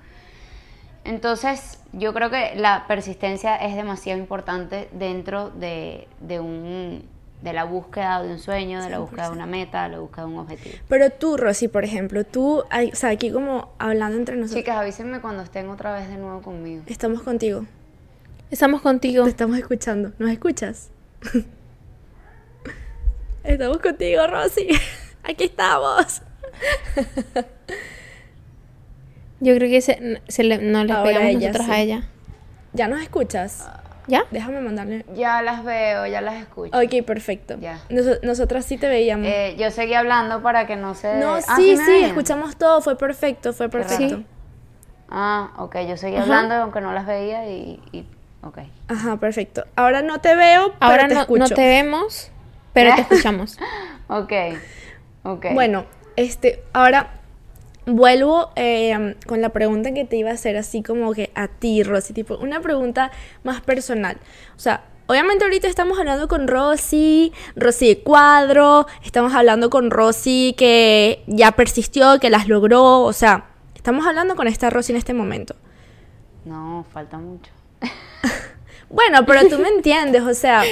[1.04, 7.08] Entonces, yo creo que la persistencia es demasiado importante dentro de, de un,
[7.42, 10.26] de la búsqueda de un sueño, de la búsqueda de una meta, de la búsqueda
[10.26, 10.76] de un objetivo.
[10.88, 15.22] Pero tú, Rosy, por ejemplo, tú, o sea, aquí como hablando entre nosotros, Chicas, avísenme
[15.22, 16.84] cuando estén otra vez de nuevo conmigo.
[16.88, 17.66] estamos contigo,
[18.52, 19.24] Estamos contigo.
[19.24, 20.90] te estamos escuchando, ¿nos escuchas?
[23.44, 24.68] estamos contigo, Rosy,
[25.24, 26.22] aquí estamos.
[29.40, 31.72] Yo creo que se, se le- no le Ahora pegamos ella, nosotros sí.
[31.72, 32.04] a ella.
[32.74, 33.68] ¿Ya nos escuchas?
[34.08, 34.24] ¿Ya?
[34.32, 35.06] Déjame mandarle.
[35.16, 36.78] Ya las veo, ya las escucho.
[36.78, 37.58] Ok, perfecto.
[37.60, 37.80] Ya.
[37.90, 39.28] Noso- nosotras sí te veíamos.
[39.28, 41.16] Eh, yo seguí hablando para que no se...
[41.16, 44.18] no, Ah, sí, sí, escuchamos todo, fue perfecto, fue perfecto.
[44.18, 44.26] Sí.
[45.10, 46.24] Ah, ok, yo seguí Ajá.
[46.24, 47.80] hablando aunque no las veía y...
[47.92, 48.06] y
[48.44, 48.60] ok.
[48.88, 49.66] Ajá, perfecto.
[49.76, 51.40] Ahora no te veo, pero Ahora te no, escucho.
[51.40, 52.32] no te vemos,
[52.74, 53.58] pero te escuchamos.
[54.08, 54.34] Ok,
[55.24, 55.46] ok.
[55.54, 55.86] Bueno,
[56.16, 57.21] este, ahora
[57.86, 61.84] vuelvo eh, con la pregunta que te iba a hacer, así como que a ti,
[61.84, 63.12] Rosy, tipo, una pregunta
[63.44, 64.18] más personal.
[64.56, 70.54] O sea, obviamente ahorita estamos hablando con Rosy, Rosy de cuadro, estamos hablando con Rosy
[70.58, 75.14] que ya persistió, que las logró, o sea, estamos hablando con esta Rosy en este
[75.14, 75.56] momento.
[76.46, 77.52] No, falta mucho.
[78.90, 80.64] Bueno, pero tú me entiendes, o sea,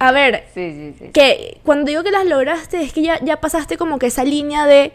[0.00, 1.10] a ver, Sí, sí, sí.
[1.12, 4.66] que cuando digo que las lograste es que ya, ya pasaste como que esa línea
[4.66, 4.92] de,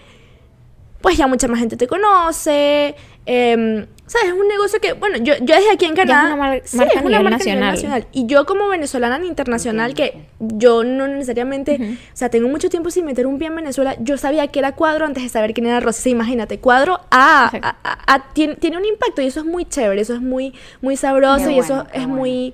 [1.03, 4.27] pues ya mucha más gente te conoce, em, ¿sabes?
[4.29, 6.27] Es un negocio que, bueno, yo, yo desde aquí en es Canadá...
[6.27, 8.07] una mar- sí, marca es una marca nacional.
[8.13, 12.89] Y yo como venezolana en internacional, que yo no necesariamente, o sea, tengo mucho tiempo
[12.89, 15.67] sin meter un pie en Venezuela, yo sabía que era cuadro antes de saber quién
[15.67, 16.11] era Rosy.
[16.11, 17.67] Imagínate, cuadro a, Exacto.
[17.83, 20.53] a- a- a- tiene, tiene un impacto y eso es muy chévere, eso es muy,
[20.81, 22.15] muy sabroso Qué y eso bueno, es bueno.
[22.15, 22.53] muy...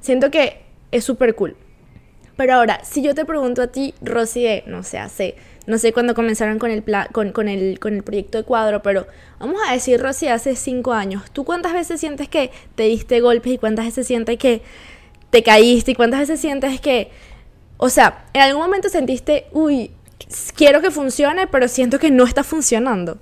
[0.00, 1.56] Siento que es súper cool.
[2.36, 5.92] Pero ahora, si yo te pregunto a ti, Rosy, de, no sé, hace, no sé
[5.92, 9.06] cuándo comenzaron con el, pla- con, con, el, con el proyecto de cuadro, pero
[9.40, 13.52] vamos a decir, Rosy, hace cinco años, ¿tú cuántas veces sientes que te diste golpes
[13.54, 14.62] y cuántas veces sientes que
[15.30, 17.10] te caíste y cuántas veces sientes que,
[17.78, 19.92] o sea, en algún momento sentiste, uy,
[20.56, 23.18] quiero que funcione, pero siento que no está funcionando?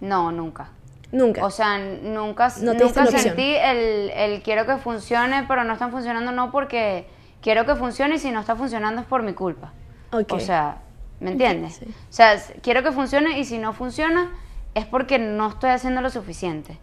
[0.00, 0.70] No, nunca.
[1.10, 1.42] Nunca.
[1.44, 6.32] O sea, nunca, No nunca sentí el, el quiero que funcione, pero no están funcionando
[6.32, 7.06] no porque
[7.40, 9.72] quiero que funcione y si no está funcionando es por mi culpa.
[10.12, 10.32] Ok.
[10.32, 10.78] O sea,
[11.20, 11.76] ¿me entiendes?
[11.76, 11.86] sí.
[11.86, 14.30] O sea, quiero que funcione y si no funciona
[14.74, 16.78] es porque no estoy haciendo lo suficiente.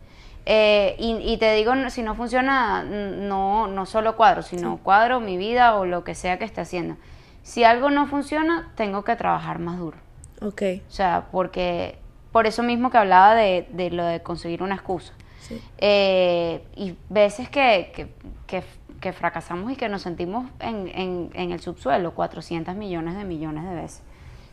[0.47, 5.37] Eh, y, y te digo, si no funciona, no, no solo cuadro, sino cuadro, mi
[5.37, 6.97] vida o lo que sea que esté haciendo.
[7.41, 9.97] Si algo no funciona, tengo que trabajar más duro.
[10.41, 10.61] ok.
[10.87, 11.97] O sea, porque
[12.31, 15.13] por eso mismo que hablaba de, de lo de conseguir una excusa.
[15.41, 15.61] Sí.
[15.77, 18.07] Eh, y veces que, que,
[18.45, 18.63] que-
[19.05, 23.63] que fracasamos y que nos sentimos en, en- en el subsuelo 400 millones de millones
[23.63, 24.01] de veces.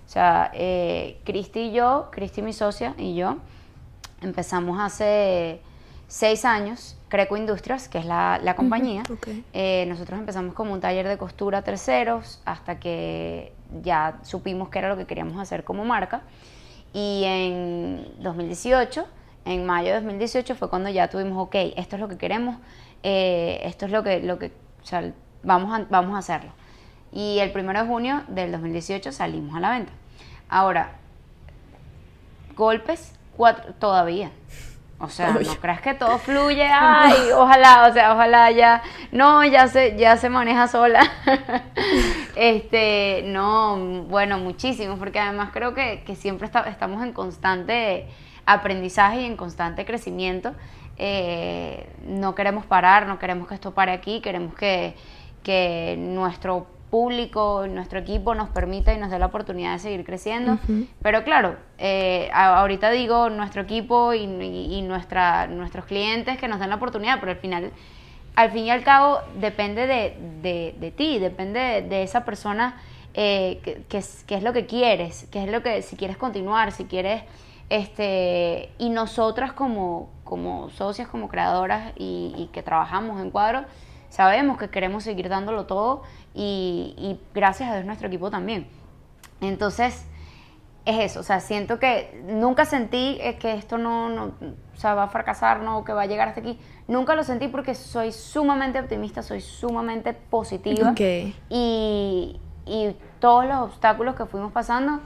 [0.07, 3.39] O sea, eh, Cristi y yo, Cristi mi socia y yo,
[4.21, 5.63] empezamos hace
[6.07, 9.05] seis años, Creco Industrias, que es la, la compañía.
[9.11, 9.29] ok.
[9.55, 14.81] Eh, nosotros empezamos como un taller de costura a terceros hasta que ya supimos que
[14.81, 16.21] era lo que queríamos hacer como marca.
[16.93, 19.07] Y en 2018,
[19.47, 22.57] en mayo de 2018 fue cuando ya tuvimos, ok, esto es lo que queremos,
[23.03, 25.13] eh, esto es lo que, lo que o sea,
[25.43, 26.51] vamos, a, vamos a hacerlo.
[27.13, 29.93] Y el primero de junio del 2018 salimos a la venta.
[30.49, 30.93] Ahora,
[32.57, 34.31] golpes, cuatro, todavía.
[34.99, 39.67] O sea, no creas que todo fluye, ay, ojalá, o sea, ojalá ya, no, ya
[39.67, 41.01] se, ya se maneja sola.
[42.37, 48.07] este, no, bueno, muchísimo, porque además creo que, que siempre está- estamos en constante
[48.47, 50.55] aprendizaje y en constante crecimiento.
[50.99, 54.95] Eh, no queremos parar, no queremos que esto pare aquí, queremos que,
[55.43, 60.59] que nuestro público, nuestro equipo nos permita y nos dé la oportunidad de seguir creciendo.
[61.01, 64.27] Pero claro, eh, ahorita digo nuestro equipo y,
[64.83, 67.71] nuestra, nuestros clientes que nos den la oportunidad, pero al final,
[68.37, 72.77] al fin y al cabo, depende de, ti, depende de, esa persona
[73.15, 77.23] eh, que, es, lo que quieres, que es lo que, si quieres continuar, si quieres,
[77.73, 83.65] este, y nosotras como, como socias, como creadoras y, y que trabajamos en cuadros,
[84.11, 86.03] sabemos que queremos seguir dándolo todo
[86.35, 88.67] y, gracias a Dios nuestro equipo también.
[89.41, 90.05] Entonces,
[90.85, 94.35] es eso, o sea, siento que nunca sentí eh, que esto no, no
[94.75, 96.59] o sea, va a fracasar, no, que va a llegar hasta aquí.
[96.89, 100.93] Nunca lo sentí porque soy sumamente optimista, soy sumamente positiva.
[101.49, 105.01] Y, y todos los obstáculos que fuimos pasando,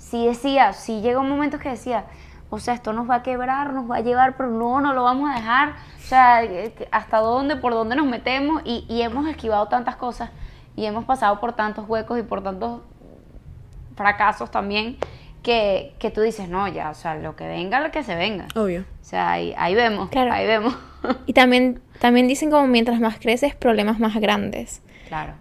[0.00, 2.06] sí decía, sí llegó un momento que decía,
[2.48, 5.04] o sea, esto nos va a quebrar, nos va a llevar, pero no, no lo
[5.04, 5.74] vamos a dejar.
[5.98, 10.30] O sea, eh, hasta dónde, por dónde nos metemos y, y hemos esquivado tantas cosas
[10.74, 12.80] y hemos pasado por tantos huecos y por tantos
[13.94, 14.96] fracasos también
[15.42, 18.48] que, que tú dices, no, ya, o sea, lo que venga, lo que se venga.
[18.56, 18.80] Obvio.
[18.80, 20.32] O sea, ahí, ahí vemos, claro.
[20.32, 20.76] ahí vemos.
[21.26, 24.82] Y también, también dicen como mientras más creces, problemas más grandes.
[25.08, 25.34] Claro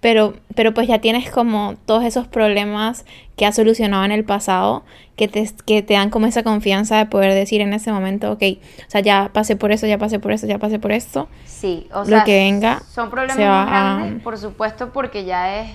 [0.00, 3.04] pero, pero pues ya tienes como todos esos problemas
[3.36, 4.82] que has solucionado en el pasado
[5.16, 8.42] que te, que te dan como esa confianza de poder decir en ese momento, ok,
[8.86, 11.28] o sea, ya pasé por eso, ya pasé por eso, ya pasé por esto.
[11.44, 12.80] Sí, o sea, lo que venga.
[12.88, 15.70] Son problemas más grandes, por supuesto, porque ya es,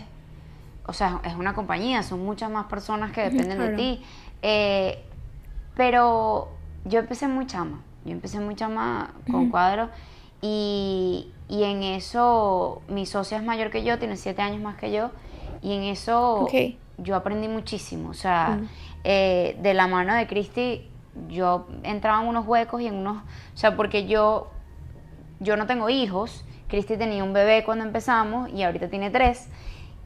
[0.87, 4.01] o sea, es una compañía, son muchas más personas que dependen de ti.
[4.41, 5.03] Eh,
[5.75, 6.49] pero
[6.85, 9.89] yo empecé muy chama, yo empecé muy chama con cuadros
[10.41, 14.91] y, y en eso, mi socia es mayor que yo, tiene siete años más que
[14.91, 15.11] yo,
[15.61, 16.47] y en eso
[16.97, 18.09] yo aprendí muchísimo.
[18.09, 18.67] O sea, mm.
[19.03, 20.89] eh, de la mano de Cristi,
[21.29, 23.17] yo entraba en unos huecos y en unos.
[23.17, 24.51] O sea, porque yo,
[25.39, 26.45] yo no tengo hijos.
[26.67, 29.49] Cristi tenía un bebé cuando empezamos y ahorita tiene tres.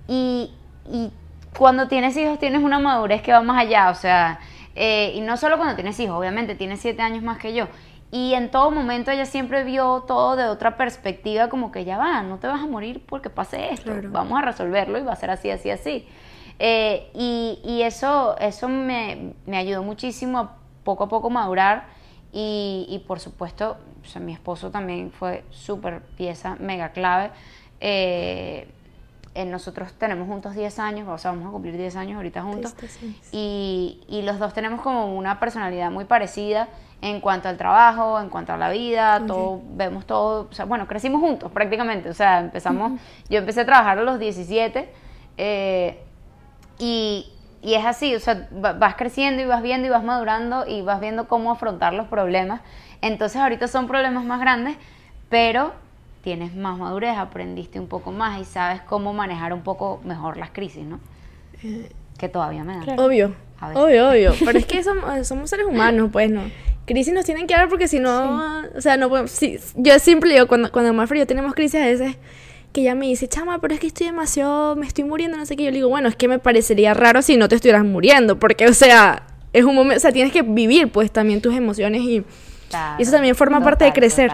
[0.08, 0.52] Y,
[0.92, 1.12] y
[1.58, 3.90] cuando tienes hijos tienes una madurez que va más allá.
[3.90, 4.40] O sea,
[4.76, 7.68] eh, y no solo cuando tienes hijos, obviamente, tiene siete años más que yo.
[8.12, 12.24] Y en todo momento ella siempre vio todo de otra perspectiva, como que ya va,
[12.24, 15.30] no te vas a morir porque pase esto, vamos a resolverlo y va a ser
[15.30, 16.08] así, así, así.
[16.58, 21.86] Eh, y, y, eso, eso me, me, ayudó muchísimo a poco a poco madurar
[22.34, 27.32] y, y por supuesto, o sea, mi esposo también fue súper pieza, mega clave.
[27.80, 28.68] Eh,
[29.46, 32.76] nosotros tenemos juntos 10 años, o sea, vamos a cumplir 10 años ahorita juntos.
[33.32, 36.68] Y, y los dos tenemos como una personalidad muy parecida
[37.02, 40.88] en cuanto al trabajo, en cuanto a la vida, todo, vemos todo, o sea, bueno,
[40.88, 44.90] crecimos juntos prácticamente, o sea, empezamos, yo empecé a trabajar a los 17
[45.38, 46.04] eh,
[46.78, 47.32] y,
[47.62, 51.00] y, es así, o sea, vas creciendo y vas viendo y vas madurando y vas
[51.00, 52.62] viendo cómo afrontar los problemas.
[53.02, 54.76] Entonces ahorita son problemas más grandes,
[55.30, 55.74] pero
[56.22, 60.50] tienes más madurez, aprendiste un poco más y sabes cómo manejar un poco mejor las
[60.52, 61.00] crisis, ¿no?
[61.64, 63.00] Eh, que todavía me dan.
[63.00, 63.34] Obvio.
[63.62, 64.34] Obvio, obvio.
[64.46, 66.44] Pero es que somos, somos seres humanos, pues, ¿no?
[66.90, 70.32] Crisis nos tienen que dar porque si no, o sea, no podemos, sí, yo siempre
[70.34, 72.18] digo, cuando, cuando más frío tenemos crisis a veces,
[72.74, 75.56] que ella me dice, chama, pero es que estoy demasiado, me estoy muriendo, no sé
[75.56, 78.40] qué, yo le digo, bueno, es que me parecería raro si no te estuvieras muriendo,
[78.40, 82.02] porque, o sea, es un momento, o sea, tienes que vivir, pues, también tus emociones
[82.02, 82.24] y,
[82.98, 84.32] eso también forma parte de crecer.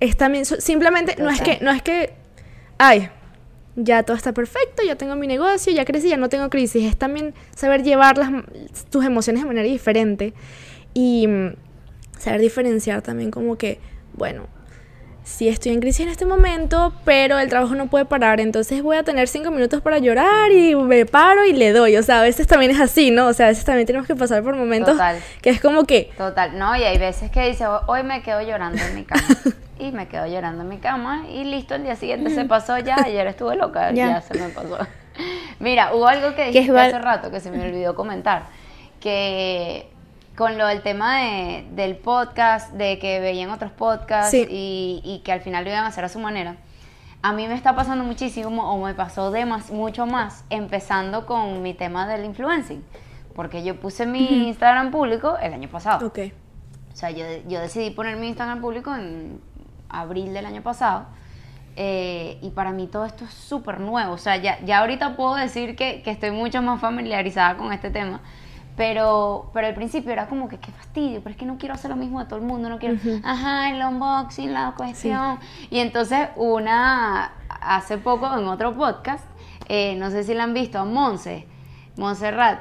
[0.00, 2.12] Es también, simplemente, no es que, no es que,
[2.78, 3.08] ay,
[3.76, 6.84] ya todo está perfecto, ya tengo mi negocio, ya crecí, ya no tengo crisis.
[6.84, 8.30] Es también saber llevar las,
[8.90, 10.34] tus emociones de manera diferente
[10.94, 11.54] y mm,
[12.18, 13.80] saber diferenciar también como que,
[14.14, 14.46] bueno,
[15.24, 18.96] si estoy en crisis en este momento, pero el trabajo no puede parar, entonces voy
[18.96, 21.96] a tener cinco minutos para llorar y me paro y le doy.
[21.96, 23.28] O sea, a veces también es así, ¿no?
[23.28, 24.98] O sea, a veces también tenemos que pasar por momentos
[25.40, 26.10] que es como que...
[26.16, 29.22] Total, no, y hay veces que dice, hoy me quedo llorando en mi cama.
[29.78, 32.96] y me quedo llorando en mi cama y listo, el día siguiente se pasó ya,
[33.04, 34.78] ayer estuve loca, ya, se me pasó.
[35.60, 38.44] Mira, hubo algo que dijiste hace rato que se me olvidó comentar,
[39.00, 39.91] que
[40.36, 45.32] con lo del tema de, del podcast, de que veían otros podcasts y, y, que
[45.32, 46.56] al final lo iban a hacer a su manera.
[47.20, 51.62] A mí me está pasando muchísimo, o me pasó de más, mucho más, empezando con
[51.62, 52.82] mi tema del influencing.
[53.34, 56.06] Porque yo puse mi Instagram público el año pasado.
[56.06, 56.18] Ok.
[56.92, 59.40] O sea, yo, yo decidí poner mi Instagram público en
[59.88, 61.06] abril del año pasado.
[61.76, 64.12] Eh, y para mí todo esto es súper nuevo.
[64.12, 67.90] O sea, ya, ya ahorita puedo decir que, que estoy mucho más familiarizada con este
[67.90, 68.20] tema
[68.76, 71.90] pero, pero al principio era como que qué fastidio, pero es que no quiero hacer
[71.90, 75.38] lo mismo de todo el mundo, no quiero, ajá, el unboxing, la cuestión.
[75.70, 79.24] Y entonces una, hace poco en otro podcast,
[79.68, 81.46] eh, no sé si la han visto, a Monse,
[81.96, 82.60] Montserrat,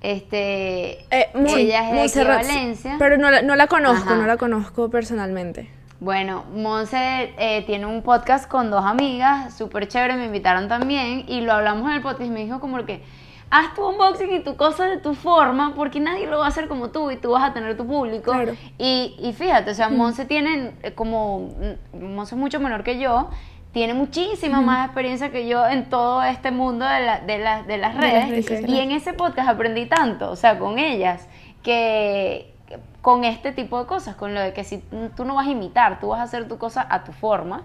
[0.00, 2.96] este, eh, ella es de Valencia.
[2.98, 5.70] Pero no la, no la conozco, no la conozco personalmente.
[6.00, 11.42] Bueno, Monse eh, tiene un podcast con dos amigas, súper chévere, me invitaron también y
[11.42, 13.04] lo hablamos en el podcast y me dijo como que
[13.52, 16.66] haz tu unboxing y tu cosa de tu forma porque nadie lo va a hacer
[16.68, 18.32] como tú y tú vas a tener tu público.
[18.32, 18.54] Claro.
[18.78, 21.50] Y, y fíjate, o sea, Monse tiene eh, como,
[21.92, 23.28] mm, Monse es mucho menor que yo,
[23.72, 27.76] tiene muchísima más experiencia que yo en todo este mundo de, la- de, la- de
[27.78, 28.46] las De las redes.
[28.48, 31.28] redes y en ese podcast aprendí tanto, o sea, con ellas,
[31.62, 32.52] que
[33.00, 34.78] con este tipo de cosas, con lo de que si
[35.16, 37.62] tú no vas a imitar, tú vas a hacer tu cosa a tu forma.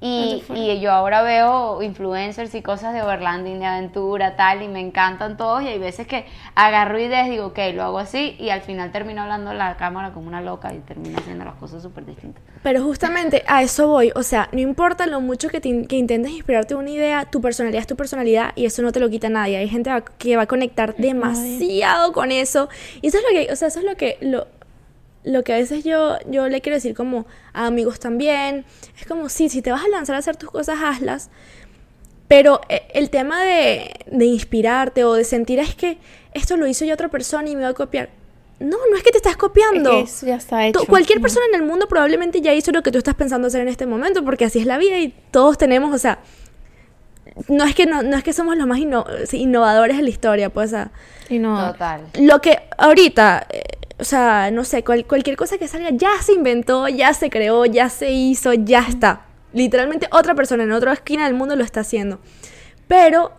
[0.00, 4.80] Y, y yo ahora veo influencers y cosas de overlanding, de aventura, tal, y me
[4.80, 5.62] encantan todos.
[5.62, 9.22] Y hay veces que agarro ideas digo, ok, lo hago así, y al final termino
[9.22, 12.42] hablando en la cámara como una loca y termino haciendo las cosas súper distintas.
[12.62, 16.30] Pero justamente a eso voy, o sea, no importa lo mucho que, te que intentes
[16.30, 19.56] inspirarte una idea, tu personalidad es tu personalidad y eso no te lo quita nadie.
[19.56, 22.68] Hay gente que va a conectar demasiado con eso
[23.02, 24.46] y eso es lo que, o sea, eso es lo que lo,
[25.30, 28.64] lo que a veces yo yo le quiero decir como a amigos también,
[28.98, 31.30] es como sí, si te vas a lanzar a hacer tus cosas hazlas,
[32.28, 35.98] pero eh, el tema de, de inspirarte o de sentir es que
[36.34, 38.10] esto lo hizo ya otra persona y me va a copiar.
[38.60, 40.00] No, no es que te estás copiando.
[40.00, 40.80] Eso ya está hecho.
[40.80, 41.22] Tú- cualquier Ujú.
[41.22, 43.86] persona en el mundo probablemente ya hizo lo que tú estás pensando hacer en este
[43.86, 46.18] momento, porque así es la vida y todos tenemos, o sea,
[47.48, 50.50] no es que no, no es que somos los más inno- innovadores de la historia,
[50.50, 50.90] pues, o sea,
[51.28, 52.02] Y no, Total.
[52.20, 53.62] lo que ahorita, eh,
[53.98, 57.64] o sea, no sé, cual- cualquier cosa que salga ya se inventó, ya se creó,
[57.66, 59.22] ya se hizo, ya está.
[59.52, 62.18] Literalmente otra persona en otra esquina del mundo lo está haciendo.
[62.86, 63.32] Pero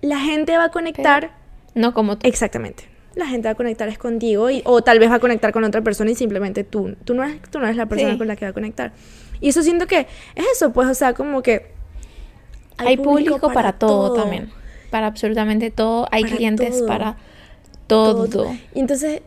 [0.00, 1.30] la gente va a conectar
[1.74, 2.28] no como tú.
[2.28, 2.88] Exactamente.
[3.14, 5.64] La gente va a conectar es contigo y, o tal vez va a conectar con
[5.64, 8.18] otra persona y simplemente tú, tú, no, eres, tú no eres la persona Sí.
[8.18, 8.92] con la que va a conectar.
[9.40, 11.72] Y eso siento que es eso, pues, o sea, como que...
[12.78, 14.50] Hay, público, para, todo, también.
[14.90, 16.08] Para absolutamente todo.
[16.10, 16.86] Hay Para clientes todo.
[16.86, 17.16] para
[17.86, 18.28] todo.
[18.28, 19.22] Todo, Y entonces,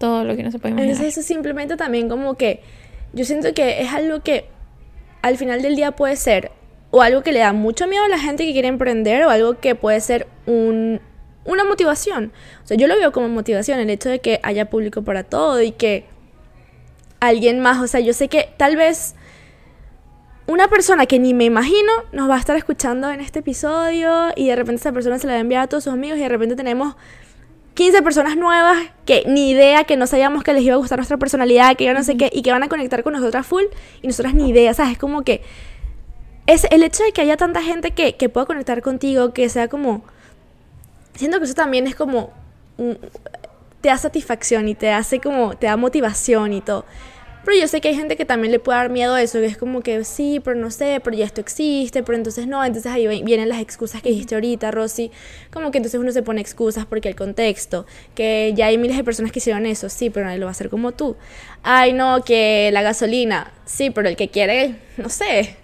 [0.00, 0.92] lo que no se puede imaginar.
[0.92, 2.60] entonces eso simplemente también como que...
[3.12, 4.46] Yo siento que es algo que
[5.20, 6.50] al final del día puede ser
[6.90, 9.60] o algo que le da mucho miedo a la gente que quiere emprender o algo
[9.60, 11.00] que puede ser un,
[11.44, 12.32] una motivación.
[12.64, 15.60] O sea, yo lo veo como motivación el hecho de que haya público para todo
[15.60, 16.06] y que
[17.20, 19.14] alguien más, o sea, yo sé que tal vez
[20.46, 24.48] una persona que ni me imagino nos va a estar escuchando en este episodio y
[24.48, 26.28] de repente esa persona se la va a enviar a todos sus amigos y de
[26.28, 26.96] repente tenemos
[27.74, 31.16] 15 personas nuevas que ni idea, que no sabíamos que les iba a gustar nuestra
[31.16, 33.62] personalidad, que yo no sé qué, y que van a conectar con nosotras full
[34.02, 34.92] y nosotras ni idea, ¿sabes?
[34.92, 35.42] Es como que
[36.46, 39.68] es el hecho de que haya tanta gente que, que pueda conectar contigo, que sea
[39.68, 40.02] como...
[41.14, 42.30] Siento que eso también es como...
[42.78, 42.98] un-
[43.80, 45.56] te da satisfacción y te hace como...
[45.56, 46.84] te da motivación y todo.
[47.44, 49.46] Pero yo sé que hay gente que también le puede dar miedo a eso, que
[49.46, 52.92] es como que sí, pero no sé, pero ya esto existe, pero entonces no, entonces
[52.92, 55.10] ahí vi- vienen las excusas que dijiste ahorita, Rosy,
[55.52, 59.02] como que entonces uno se pone excusas porque el contexto, que ya hay miles de
[59.02, 61.16] personas que hicieron eso, sí, pero nadie lo va a hacer como tú.
[61.64, 65.56] Ay, no, que la gasolina, sí, pero el que quiere, no sé,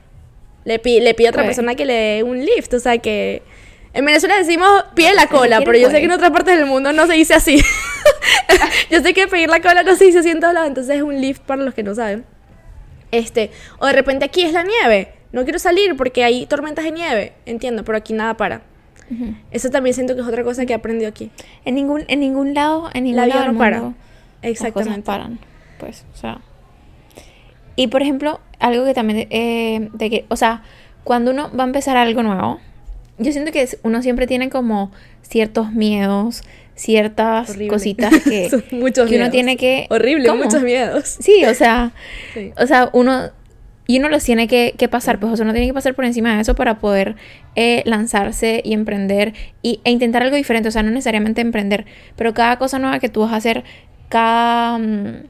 [0.65, 1.51] le, pi- le pide a otra Puede.
[1.55, 3.43] persona que le dé un lift, o sea que...
[3.99, 5.99] En Venezuela decimos pide la cola, pero yo sé puede.
[6.03, 7.61] que en otras partes del mundo no se dice así.
[8.93, 11.03] yo sé que pedir la cola no se dice así en todos lados, entonces es
[11.03, 12.25] un lift para los que no saben.
[13.11, 15.15] Este, o de repente aquí es la nieve.
[15.33, 18.63] No quiero salir porque hay tormentas de nieve, entiendo, pero aquí nada para.
[19.11, 19.35] Ujú.
[19.51, 21.33] Eso también siento que es otra cosa que he aprendido aquí.
[21.65, 23.81] En ningún, en ningún lado, en ningún La vida lado del no para.
[23.81, 23.97] mundo,
[24.43, 25.03] las cosas Exactamente.
[25.07, 25.39] paran.
[25.81, 26.39] Pues, o sea.
[27.75, 30.63] Y por ejemplo, algo que también, eh, de que, o sea,
[31.03, 32.61] cuando uno va a empezar algo nuevo,
[33.19, 36.43] yo siento que uno siempre tiene como ciertos miedos,
[36.75, 37.69] ciertas Horrible.
[37.69, 39.31] cositas que, muchos que uno miedos.
[39.31, 39.87] tiene que...
[39.91, 40.45] Horrible, ¿Cómo?
[40.45, 41.17] muchos miedos.
[41.21, 41.93] Sí, o sea,
[42.35, 42.53] Sí.
[42.57, 43.31] o sea, uno
[43.91, 46.05] y uno los tiene que, que pasar, pues o sea, uno tiene que pasar por
[46.05, 47.17] encima de eso para poder
[47.57, 52.35] eh, lanzarse y emprender y, e intentar algo diferente, o sea, no necesariamente emprender, pero
[52.35, 53.65] cada cosa nueva que tú vas a hacer,
[54.11, 55.23] cada, mm,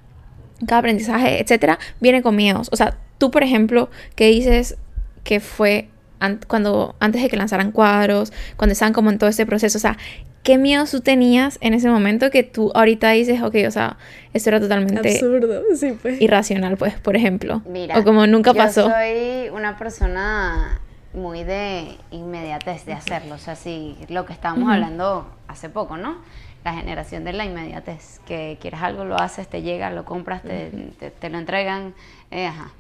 [0.67, 2.69] cada aprendizaje, etcétera, viene con miedos.
[2.73, 4.77] O sea, tú, por ejemplo, que dices
[5.23, 5.89] que fue
[6.21, 9.81] an- cuando antes de que lanzaran cuadros, cuando estaban como en todo este proceso, o
[9.81, 9.97] sea,
[10.43, 13.97] ¿qué miedos tú tenías en ese momento que tú ahorita dices, ok, o sea,
[14.33, 16.21] esto era totalmente Absurdo, sí, pues.
[16.21, 17.63] irracional, pues, por ejemplo.
[17.67, 18.91] Mira, o como nunca yo pasó.
[18.91, 20.81] soy una persona
[21.15, 23.35] muy de inmediatez de hacerlo.
[23.35, 24.73] O sea, sí, lo que estábamos Ujú.
[24.73, 26.17] hablando hace poco, ¿no?
[26.65, 28.21] La generación de la inmediatez.
[28.27, 31.95] Que quieres algo, lo haces, te llega, lo compras, te, te- te lo entregan.
[32.31, 32.71] eh, ajá.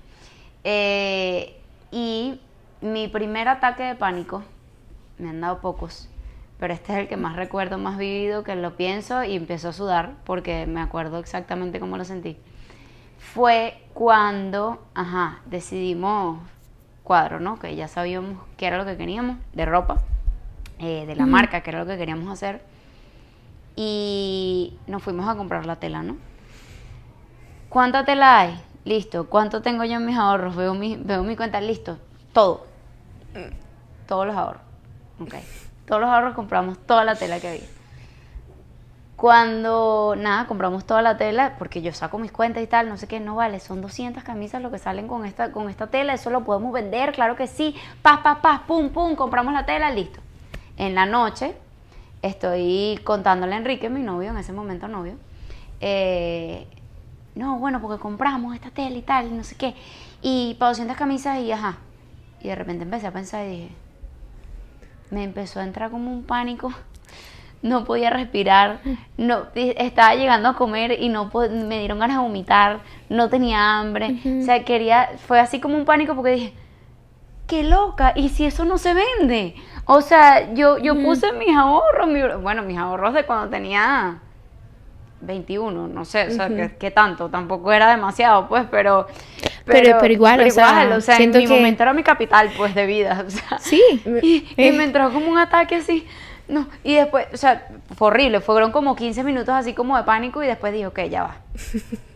[0.64, 1.54] Eh,
[1.90, 2.40] y
[2.80, 4.42] mi primer ataque de pánico,
[5.18, 6.08] me han dado pocos,
[6.58, 9.72] pero este es el que más recuerdo, más vivido, que lo pienso y empiezo a
[9.72, 12.36] sudar porque me acuerdo exactamente cómo lo sentí
[13.18, 16.38] fue cuando, ajá, decidimos
[17.02, 17.58] cuadro, ¿no?
[17.58, 19.98] Que ya sabíamos qué era lo que queríamos, de ropa,
[20.78, 22.62] eh, de la marca, que era lo que queríamos hacer.
[23.76, 26.16] Y nos fuimos a comprar la tela, ¿no?
[27.68, 28.60] ¿Cuánta tela hay?
[28.84, 29.28] listo.
[29.28, 30.56] ¿Cuánto tengo yo en mis ahorros?
[30.56, 31.98] Veo mi, veo mi cuenta, listo.
[32.32, 32.67] Todo.
[34.06, 34.62] Todos los ahorros.
[35.20, 35.34] Ok.
[35.86, 37.78] Todos los ahorros compramos toda la tela que había.
[39.16, 43.08] Cuando, nada, compramos toda la tela, porque yo saco mis cuentas y tal, no sé
[43.08, 46.30] qué, no vale, son 200 camisas lo que salen con esta, con esta tela, eso
[46.30, 50.20] lo podemos vender, claro que sí, paz, paz, paz, pum, pum, compramos la tela, listo.
[50.76, 51.56] En la noche,
[52.22, 55.16] estoy contándole a Enrique, mi novio, en ese momento novio,
[55.80, 56.68] eh,
[57.34, 59.74] no, bueno, porque compramos esta tela y tal, no sé qué,
[60.22, 61.78] y para 200 camisas y ajá.
[62.40, 63.68] Y de repente empecé a pensar y dije,
[65.10, 66.72] me empezó a entrar como un pánico.
[67.60, 68.78] No podía respirar,
[69.16, 74.20] no estaba llegando a comer y no me dieron ganas de vomitar, no tenía hambre,
[74.24, 76.54] o sea, quería, fue así como un pánico porque dije,
[77.48, 82.08] qué loca, y si eso no se vende, o sea, yo, yo puse mis ahorros,
[82.40, 84.20] bueno, mis ahorros de cuando tenía
[85.22, 89.08] 21, no sé, o sea, ¿qué, tanto, tampoco era demasiado, pues, pero...
[89.68, 92.86] Pero, pero, igual, o, sea, o sea, en mi momento era mi capital, pues, de
[92.86, 93.82] vida, o sea, sí.
[94.22, 96.06] Y, y me entró como un ataque así,
[96.48, 100.42] no, y después, o sea, fue horrible, fueron como 15 minutos así como de pánico
[100.42, 101.36] y después dije, ok, ya va.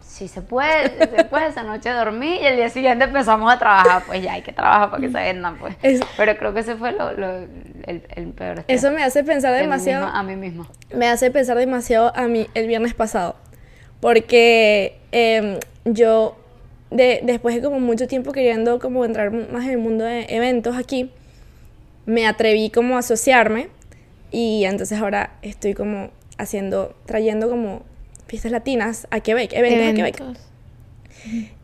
[0.00, 4.20] Si se puede, después esa noche dormí y el día siguiente empezamos a trabajar, pues
[4.20, 5.76] ya hay que trabajar para que se vendan, pues.
[6.16, 8.64] Pero creo que ese fue lo, el, peor.
[8.66, 10.06] Eso me hace pensar demasiado.
[10.06, 10.66] a mí misma.
[10.92, 13.36] Me hace pensar demasiado a mí el viernes pasado.
[14.00, 16.36] Porque em, yo,
[16.90, 20.76] de, después de como mucho tiempo queriendo como entrar más en el mundo de eventos
[20.76, 21.10] aquí,
[22.06, 23.68] me atreví como a asociarme
[24.30, 27.82] y entonces ahora estoy como haciendo, trayendo como
[28.26, 30.22] fiestas latinas a Quebec, eventos, a Quebec.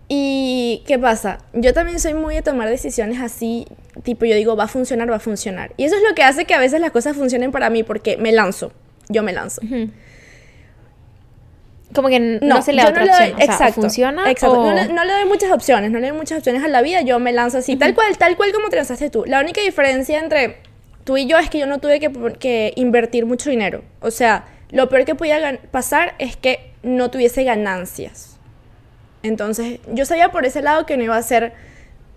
[0.08, 1.38] ¿Y qué pasa?
[1.54, 3.66] Yo también soy muy de tomar decisiones así,
[4.02, 5.72] tipo yo digo, va a funcionar, va a funcionar.
[5.76, 8.16] Y eso es lo que hace que a veces las cosas funcionen para mí porque
[8.18, 8.72] me lanzo,
[9.08, 9.62] yo me lanzo.
[11.95, 13.40] Como que no, se le da otra opción.
[13.40, 14.30] exacto, funciona.
[14.30, 14.72] Exacto.
[14.92, 17.32] No, le, doy muchas opciones, no le doy muchas opciones a la vida, yo me
[17.32, 19.24] lanzo así, tal cual, tal cual como te lanzaste tú.
[19.26, 20.59] La única diferencia entre
[21.05, 23.82] tú y yo es que yo no tuve que, que invertir mucho dinero.
[24.01, 28.38] O sea, lo peor que podía pasar es que no tuviese ganancias.
[29.22, 31.55] Entonces, yo sabía por ese lado que no iba a ser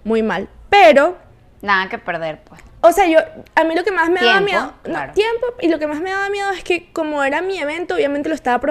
[0.03, 0.49] muy mal.
[0.69, 1.17] Pero.
[1.61, 2.61] Nada que perder, pues.
[2.87, 3.19] O sea, yo,
[3.55, 4.71] a mí lo que más me daba miedo,
[5.13, 8.29] tiempo, y lo que más me daba miedo es que como era mi evento, obviamente
[8.29, 8.61] lo estaba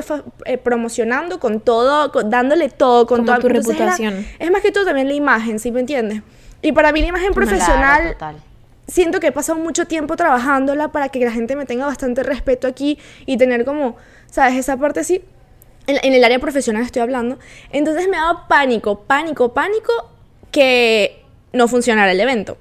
[0.46, 4.26] eh, promocionando con todo, dándole todo, con toda tu reputación.
[4.38, 6.22] es más que todo también la imagen, ¿sí me entiendes?
[6.62, 8.16] Y para mí la imagen profesional,
[8.88, 12.66] siento que he pasado mucho tiempo trabajándola para que la gente me tenga bastante respeto
[12.66, 13.96] aquí y tener como,
[14.30, 14.54] ¿sabes?
[14.54, 15.22] Esa parte así,
[15.86, 17.38] en, en el área profesional estoy hablando.
[17.70, 19.92] Entonces me daba pánico, pánico, pánico
[20.50, 22.56] que no funcionara el evento.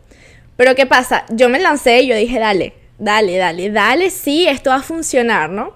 [0.58, 1.26] Pero ¿qué pasa?
[1.30, 5.49] Yo me lancé y yo dije, dale, dale, dale, dale, sí, esto va a funcionar,
[5.49, 5.74] ¿no?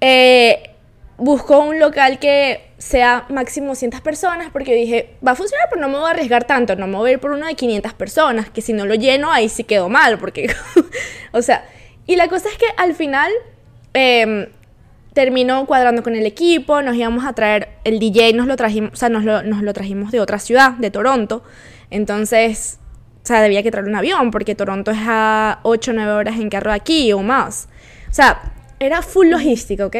[0.00, 0.70] Eh,
[1.18, 5.88] busco un local que sea máximo 200 personas porque dije, va a funcionar, pero no
[5.88, 8.50] me voy a arriesgar tanto, no me voy a ir por uno de 500 personas,
[8.50, 10.52] que si no lo lleno ahí sí quedo mal, porque,
[11.32, 11.64] o sea,
[12.06, 13.30] y la cosa es que al final
[13.94, 14.48] em,
[15.12, 18.96] terminó cuadrando con el equipo, nos íbamos a traer el DJ, nos lo trajimos, o
[18.96, 21.44] sea, nos lo, nos lo trajimos de otra ciudad, de Toronto,
[21.90, 22.80] entonces
[23.22, 26.40] o sea, debía que traer un avión porque Toronto es a 8 o 9 horas
[26.40, 27.68] en carro de aquí o más.
[28.10, 29.96] O sea, era full logística, ¿ok?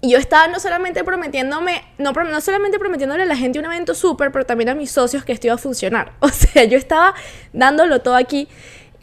[0.00, 3.94] Y yo estaba no solamente prometiéndome, no, no solamente prometiéndole a la gente un evento
[3.94, 6.12] súper, pero también a mis socios que esto iba a funcionar.
[6.20, 7.14] O sea, yo estaba
[7.52, 8.48] dándolo todo aquí.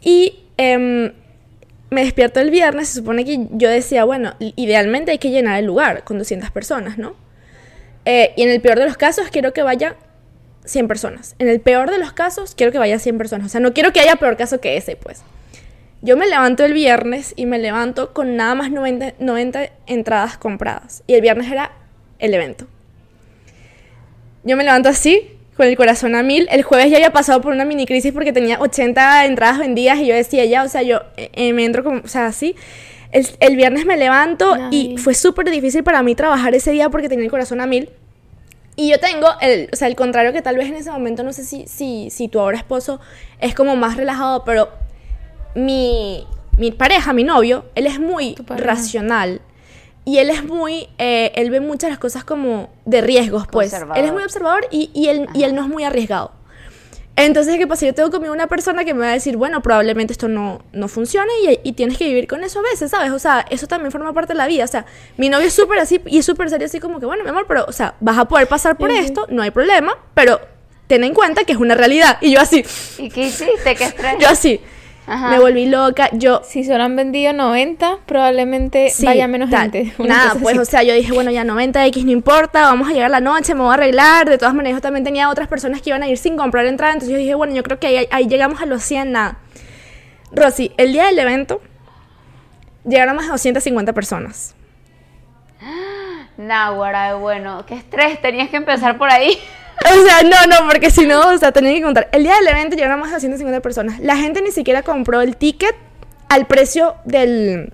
[0.02, 1.12] Y em,
[1.90, 5.66] me despierto el viernes, se supone que yo decía, bueno, idealmente hay que llenar el
[5.66, 7.14] lugar con 200 personas, ¿no?
[8.04, 9.96] Eh, y en el peor de los casos quiero que vaya
[10.70, 11.34] 100 personas.
[11.38, 13.46] En el peor de los casos, quiero que vaya 100 personas.
[13.46, 15.22] O sea, no quiero que haya peor caso que ese, pues.
[16.00, 21.02] Yo me levanto el viernes y me levanto con nada más 90, 90 entradas compradas.
[21.06, 21.72] Y el viernes era
[22.20, 22.66] el evento.
[24.44, 26.46] Yo me levanto así, con el corazón a mil.
[26.50, 30.06] El jueves ya había pasado por una mini crisis porque tenía 80 entradas vendidas y
[30.06, 32.54] yo decía ya, o sea, yo eh, eh, me entro como, o sea, así.
[33.12, 37.08] El, el viernes me levanto y fue súper difícil para mí trabajar ese día porque
[37.08, 37.90] tenía el corazón a mil.
[38.80, 41.34] Y yo tengo, el, o sea, el contrario que tal vez en ese momento, no
[41.34, 42.98] sé si, si, si tu ahora esposo
[43.38, 44.70] es como más relajado, pero
[45.54, 46.26] mi,
[46.56, 49.42] mi pareja, mi novio, él es muy racional.
[50.06, 53.70] Y él es muy, eh, él ve muchas las cosas como de riesgos, pues.
[53.74, 56.32] Él es muy observador y, y, él, y él no es muy arriesgado.
[57.26, 57.86] Entonces, ¿qué pasa?
[57.86, 60.88] Yo tengo conmigo una persona que me va a decir, bueno, probablemente esto no, no
[60.88, 63.10] funcione y, y, tienes que vivir con eso a veces, ¿sabes?
[63.12, 64.64] O sea, eso también forma parte de la vida.
[64.64, 67.22] O sea, mi novio es súper así y es súper serio, así como que, bueno,
[67.22, 70.40] mi amor, pero, o sea, vas a poder pasar por esto, no hay problema, pero
[70.86, 72.18] ten en cuenta que es una realidad.
[72.20, 72.64] Y yo así.
[72.98, 73.74] ¿Y qué hiciste?
[73.76, 74.16] ¿Qué estrés?
[74.20, 74.60] Yo así.
[75.10, 75.30] Ajá.
[75.30, 76.08] me volví loca.
[76.12, 79.72] Yo Si solo han vendido 90, probablemente Sí, vaya menos tal.
[79.72, 79.92] gente.
[80.02, 80.58] Nada, pues, así.
[80.60, 83.62] o sea, yo dije, bueno, ya 90X no importa, vamos a llegar la noche, me
[83.62, 84.28] voy a arreglar.
[84.30, 86.92] De todas maneras, yo también tenía otras personas que iban a ir sin comprar entrada,
[86.92, 89.38] entonces yo dije, bueno, yo creo que ahí, ahí llegamos a los 100, nada.
[90.32, 91.60] Rosy, el día del evento
[92.84, 94.54] llegaron más de 250 personas.
[96.36, 99.38] Náguara, bueno, qué estrés, tenías que empezar por ahí.
[99.90, 102.08] O sea, no, no, porque si no, o sea, tenía que contar.
[102.12, 103.98] El día del evento llegaron más de 250 personas.
[104.00, 105.74] La gente ni siquiera compró el ticket
[106.28, 107.72] al precio del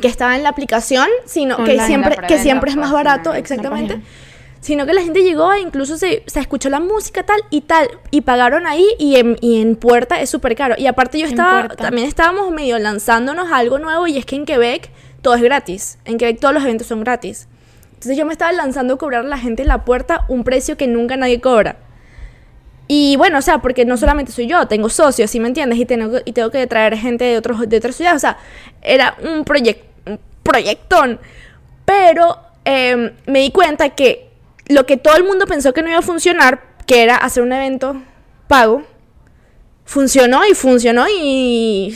[0.00, 3.34] que estaba en la aplicación, sino Online, que siempre, que siempre es más pues, barato,
[3.34, 4.00] exactamente.
[4.60, 7.88] Sino que la gente llegó e incluso se, se escuchó la música tal y tal,
[8.10, 10.74] y pagaron ahí y en, y en puerta es súper caro.
[10.78, 14.44] Y aparte yo estaba, también estábamos medio lanzándonos a algo nuevo y es que en
[14.44, 14.90] Quebec
[15.22, 15.98] todo es gratis.
[16.04, 17.48] En Quebec todos los eventos son gratis.
[18.00, 20.78] Entonces yo me estaba lanzando a cobrar a la gente en la puerta un precio
[20.78, 21.76] que nunca nadie cobra.
[22.88, 25.78] Y bueno, o sea, porque no solamente soy yo, tengo socios, ¿sí me entiendes?
[25.78, 28.16] Y tengo, que- y tengo que traer gente de, otros, de otras ciudades.
[28.16, 28.38] O sea,
[28.80, 31.20] era un, proyec- un proyectón.
[31.84, 34.30] Pero eh, me di cuenta que
[34.68, 37.52] lo que todo el mundo pensó que no iba a funcionar, que era hacer un
[37.52, 38.00] evento
[38.48, 38.82] pago,
[39.84, 41.94] funcionó y funcionó y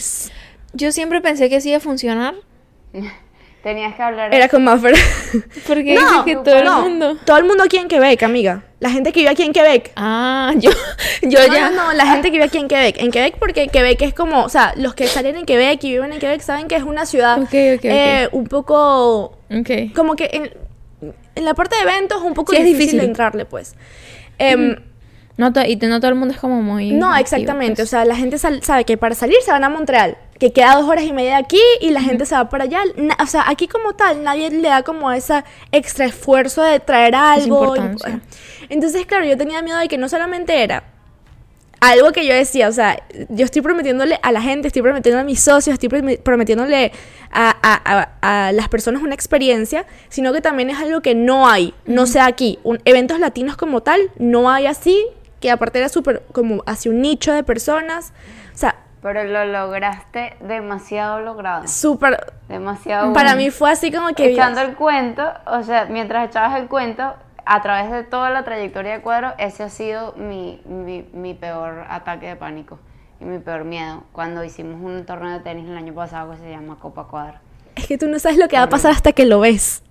[0.74, 2.34] Yo siempre pensé que sí iba a funcionar.
[3.64, 4.32] Tenías que hablar.
[4.32, 4.94] era con Maffer.
[5.66, 7.16] Porque dice que todo el no, mundo.
[7.24, 8.62] todo el mundo aquí en Quebec, amiga.
[8.78, 9.90] La gente que vive aquí en Quebec.
[9.96, 10.70] Ah, yo,
[11.22, 11.70] yo No, ya.
[11.70, 12.98] no, no, la gente que vive aquí en Quebec.
[13.00, 16.12] En Quebec porque Quebec es como, o sea, los que salen en Quebec y viven
[16.12, 17.84] en Quebec saben que es una ciudad Ok, ok, ok.
[17.84, 19.70] eh, un poco, Ok.
[19.96, 20.50] como que en,
[21.34, 23.08] en la parte de eventos un poco Sí, es difícil, difícil.
[23.08, 23.74] entrarle, pues.
[24.38, 24.76] Em,
[25.36, 26.92] No to- y no todo el mundo es como muy.
[26.92, 27.76] no, activo, exactamente.
[27.76, 27.88] pues.
[27.88, 30.74] O sea, la gente sal- sabe que para salir se van a Montreal, que queda
[30.76, 32.80] dos horas y media aquí y la gente se va para allá.
[32.96, 37.14] Na- o sea, aquí como tal, nadie le da como ese extra esfuerzo de traer
[37.14, 37.74] algo.
[38.68, 40.84] entonces, claro, yo tenía miedo de que no solamente era
[41.80, 45.24] algo que yo decía, o sea, yo estoy prometiéndole a la gente, estoy prometiendo a
[45.24, 46.92] mis socios, estoy prom- prometiéndole
[47.30, 51.46] a, a- a- a las personas una experiencia, sino que también es algo que no
[51.46, 52.58] hay, no sé aquí.
[52.64, 55.04] Un, eventos latinos como tal, no hay así,
[55.40, 58.14] que aparte era súper como hacia un nicho de personas,
[58.54, 61.68] o sea, Pero lo lograste demasiado logrado.
[61.68, 62.32] súper...
[62.48, 63.44] Demasiado Para bueno.
[63.44, 64.32] mí fue así como que...
[64.32, 67.12] Echando el cuento, o sea, mientras echabas el cuento,
[67.44, 71.84] a través de toda la trayectoria de cuadro, ese ha sido mi, mi, mi peor
[71.90, 72.78] ataque de pánico
[73.20, 74.04] y mi peor miedo.
[74.12, 77.36] Cuando hicimos un torneo de tenis el año pasado que se llama Copa Cuadro.
[77.76, 79.82] Es que tú no sabes lo que va a pasar hasta que lo ves.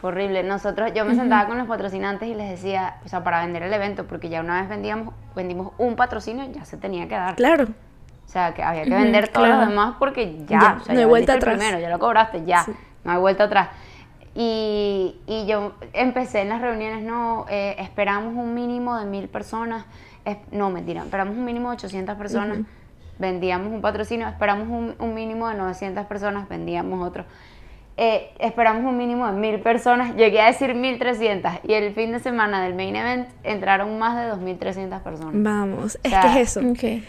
[0.00, 0.42] Fue horrible.
[0.44, 3.72] Nosotros, yo me sentaba con los patrocinantes y les decía, o sea, para vender el
[3.72, 7.34] evento, porque ya una vez vendíamos, vendimos un patrocinio, ya se tenía que dar.
[7.34, 7.64] Claro.
[7.64, 9.60] O sea, que había que vender todos claro.
[9.62, 11.56] los demás porque ya, Ya, o sea, no hay ya vuelta atrás.
[11.56, 12.72] Primero, ya lo cobraste, ya, Sí.
[13.04, 13.68] no hay vuelta atrás.
[14.34, 19.84] Y, y yo empecé en las reuniones, no, eh, esperamos un mínimo de mil personas,
[20.24, 22.58] es- no, mentira, esperamos un mínimo de 800 personas,
[23.18, 27.24] vendíamos un patrocinio, esperamos un, un mínimo de 900 personas, vendíamos otro.
[28.00, 32.20] Eh, esperamos un mínimo de mil personas, llegué a decir 1300 y el fin de
[32.20, 35.32] semana del main event entraron más de 2300 personas.
[35.34, 36.60] Vamos, es sea, que es eso.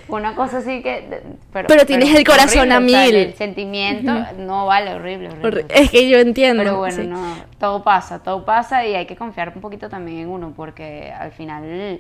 [0.08, 1.02] Una cosa así que...
[1.02, 1.22] de-
[1.54, 3.16] Pero, Pero tienes el corazón a horrible, o sea, mil.
[3.18, 5.66] el sentimiento no vale, horrible, horrible.
[5.70, 6.64] Es que yo entiendo.
[6.64, 7.06] Pero bueno, sí.
[7.08, 11.12] no, todo pasa, todo pasa y hay que confiar un poquito también en uno porque
[11.16, 12.00] al final,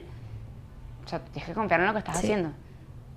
[1.06, 2.26] o sea, tienes que confiar en lo que estás Sí.
[2.26, 2.50] haciendo.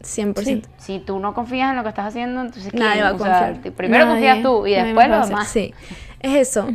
[0.02, 0.62] 100%.
[0.78, 2.82] Si tú no confías en lo que estás haciendo, entonces ¿quién?
[2.82, 3.72] Nadie va a O sea, confiar.
[3.74, 4.14] primero Nadie.
[4.28, 5.48] confías tú y después los demás.
[5.48, 5.72] Sí,
[6.20, 6.68] es eso.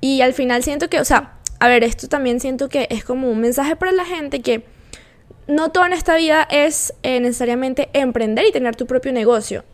[0.00, 3.30] Y al final siento que, o sea, a ver, esto también siento que es como
[3.30, 4.66] un mensaje para la gente que
[5.46, 9.64] no todo en esta vida es eh, necesariamente emprender y tener tu propio negocio.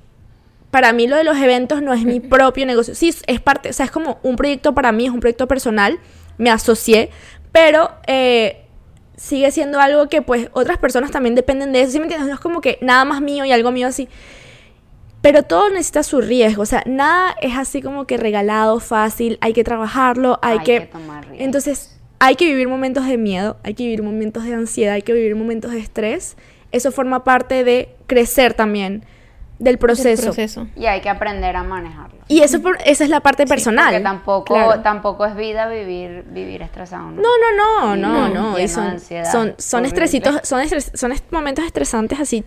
[0.70, 2.94] Para mí lo de los eventos no es mi propio negocio.
[2.94, 5.98] Sí, es parte, o sea, es como un proyecto para mí, es un proyecto personal,
[6.38, 7.10] me asocié,
[7.50, 8.64] pero eh,
[9.20, 12.28] sigue siendo algo que pues otras personas también dependen de eso, ¿sí me entiendes?
[12.28, 14.08] No es como que nada más mío y algo mío así.
[15.20, 19.52] Pero todo necesita su riesgo, o sea, nada es así como que regalado, fácil, hay
[19.52, 20.80] que trabajarlo, hay, Hay que...
[20.80, 21.44] que tomar riesgo.
[21.44, 25.12] Entonces, hay que vivir momentos de miedo, hay que vivir momentos de ansiedad, hay que
[25.12, 26.38] vivir momentos de estrés.
[26.72, 29.04] Eso forma parte de crecer también
[29.60, 30.22] del proceso.
[30.24, 30.66] proceso.
[30.74, 32.18] Y hay que aprender a manejarlo.
[32.28, 33.90] Y eso por- esa es la parte personal.
[33.92, 34.80] Porque tampoco, Claro.
[34.82, 37.20] tampoco es vida vivir, vivir estresado, ¿no?
[37.22, 38.58] No, no, no, no, no, no.
[38.58, 42.42] y son, ansiedad, son, estresitos, son, estres- son est- momentos estresantes así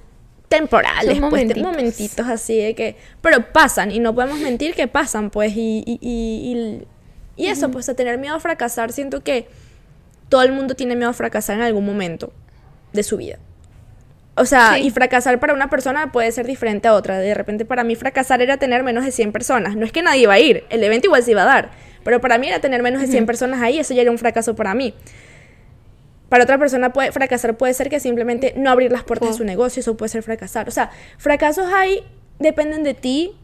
[0.50, 1.64] temporales, Son pues, momentitos.
[1.64, 6.00] momentitos así de que, pero pasan y no podemos mentir que pasan, pues, y, y,
[6.02, 6.88] y, y-
[7.36, 9.48] y eso, pues, a tener miedo a fracasar, siento que
[10.30, 12.32] todo el mundo tiene miedo a fracasar en algún momento
[12.92, 13.38] de su vida.
[14.36, 14.88] O sea, Sí.
[14.88, 17.20] y fracasar para una persona puede ser diferente a otra.
[17.20, 19.76] De repente para mí fracasar era tener menos de 100 personas.
[19.76, 21.72] No es que nadie iba a ir, el evento igual se iba a dar.
[22.04, 24.56] Pero para mí era tener menos de 100 personas ahí, eso ya era un fracaso
[24.56, 24.94] para mí.
[26.30, 29.44] Para otra persona puede fracasar puede ser que simplemente no abrir las puertas de su
[29.44, 30.68] negocio, eso puede ser fracasar.
[30.68, 32.04] O sea, fracasos hay
[32.40, 33.38] dependen de ti.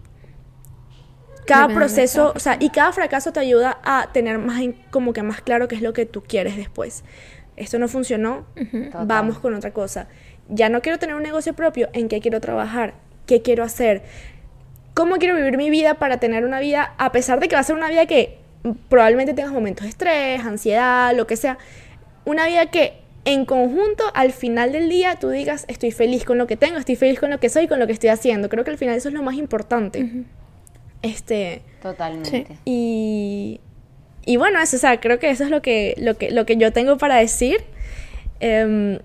[1.46, 5.14] Cada Dependen proceso, cada o sea, y cada fracaso te ayuda a tener más como
[5.14, 7.04] que más claro qué es lo que tú quieres después.
[7.56, 8.46] Esto no funcionó,
[9.06, 10.08] vamos con otra cosa.
[10.50, 12.96] Ya no quiero tener un negocio propio, ¿en qué quiero trabajar?
[13.26, 14.02] ¿Qué quiero hacer?
[14.94, 17.64] ¿Cómo quiero vivir mi vida para tener una vida, a pesar de que va a
[17.64, 18.38] ser una vida que
[18.90, 21.58] probablemente tengas momentos de estrés, ansiedad, lo que sea,
[22.26, 26.48] una vida que en conjunto al final del día tú digas estoy feliz con lo
[26.48, 28.50] que tengo, estoy feliz con lo que soy, con lo que estoy haciendo.
[28.50, 30.26] Creo que al final eso es lo más importante.
[31.02, 32.58] Este, Totalmente.
[32.66, 33.62] y,
[34.26, 36.58] y bueno, eso, o sea, creo que eso es lo que, lo que, lo que
[36.58, 37.62] yo tengo para decir.
[38.40, 39.00] Em,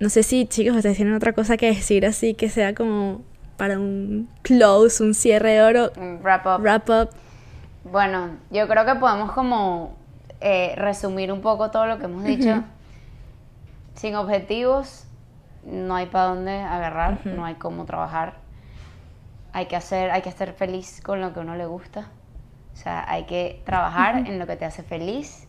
[0.00, 3.22] no sé si, chicos, ustedes tienen otra cosa que decir así que sea como
[3.56, 6.62] para un close, un cierre de oro, Un Wrap up.
[6.62, 7.10] wrap up.
[7.84, 9.94] Bueno, yo creo que podemos como
[10.40, 12.62] eh, resumir un poco todo lo que hemos dicho.
[13.94, 15.04] Sin objetivos
[15.64, 18.34] no hay para dónde agarrar, no hay cómo trabajar.
[19.52, 22.08] Hay que hacer, hay que estar feliz con lo que a uno le gusta.
[22.72, 25.46] O sea, hay que trabajar en lo que te hace feliz.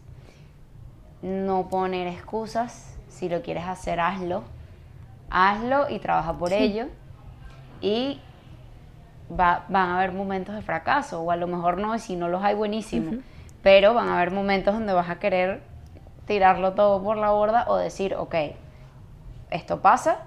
[1.21, 2.90] No poner excusas.
[3.21, 4.41] Si lo quieres hacer, hazlo.
[5.29, 6.87] Hazlo y trabaja por ello.
[7.79, 8.19] Y
[9.31, 12.29] va- van a haber momentos de fracaso, o a lo mejor no, y si no
[12.29, 13.19] los hay, buenísimo.
[13.61, 15.61] Pero van a haber momentos donde vas a querer
[16.25, 18.33] tirarlo todo por la borda o decir, ok,
[19.51, 20.21] esto pasa,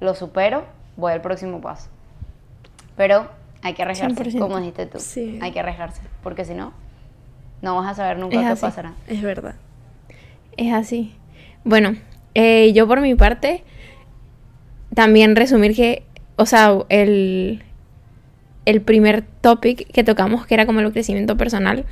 [0.00, 0.64] lo supero,
[0.96, 1.88] voy al próximo paso.
[2.96, 3.28] Pero
[3.62, 4.40] hay que arriesgarse, 100%.
[4.40, 4.98] como dijiste tú.
[4.98, 5.38] Sí.
[5.40, 6.72] Hay que arriesgarse, porque si no,
[7.62, 8.60] no vas a saber nunca Es qué así.
[8.62, 8.94] pasará.
[9.06, 9.54] Es verdad.
[10.56, 11.14] Es así.
[11.62, 11.94] Bueno,
[12.34, 13.64] eh, yo por mi parte,
[14.94, 16.02] también resumir que,
[16.36, 17.62] o sea, el,
[18.64, 21.84] el primer topic que tocamos, que era como el crecimiento personal,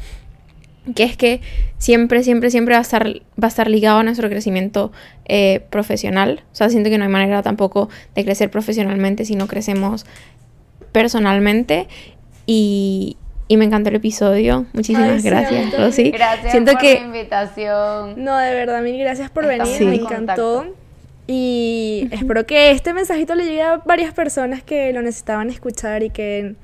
[0.95, 1.41] que es que
[1.77, 4.93] siempre, siempre, siempre va a estar, va a estar ligado a nuestro crecimiento
[5.27, 6.43] eh, profesional.
[6.53, 10.07] O sea, siento que no hay manera tampoco de crecer profesionalmente si no crecemos
[10.93, 11.89] personalmente.
[12.47, 13.17] Y,
[13.49, 14.67] y me encantó el episodio.
[14.73, 15.79] Muchísimas Ay, sí, gracias.
[15.79, 16.11] Rosy.
[16.11, 18.23] Gracias Siento por que la invitación.
[18.23, 20.55] No, de verdad, mil gracias por Estamos venir, me en encantó.
[20.57, 20.77] contacto.
[21.27, 26.11] Y espero que este mensajito le llegue a varias personas que lo necesitaban escuchar y
[26.11, 26.55] que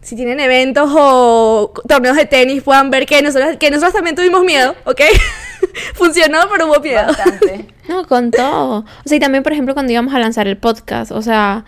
[0.00, 4.42] si tienen eventos o torneos de tenis puedan ver que nosotros, que nosotros también tuvimos
[4.44, 5.00] miedo, ¿ok?
[5.94, 7.06] Funcionó, pero hubo miedo.
[7.06, 7.66] Bastante.
[7.88, 8.80] No, con todo.
[8.80, 11.64] O sea, y también, por ejemplo, cuando íbamos a lanzar el podcast, o sea,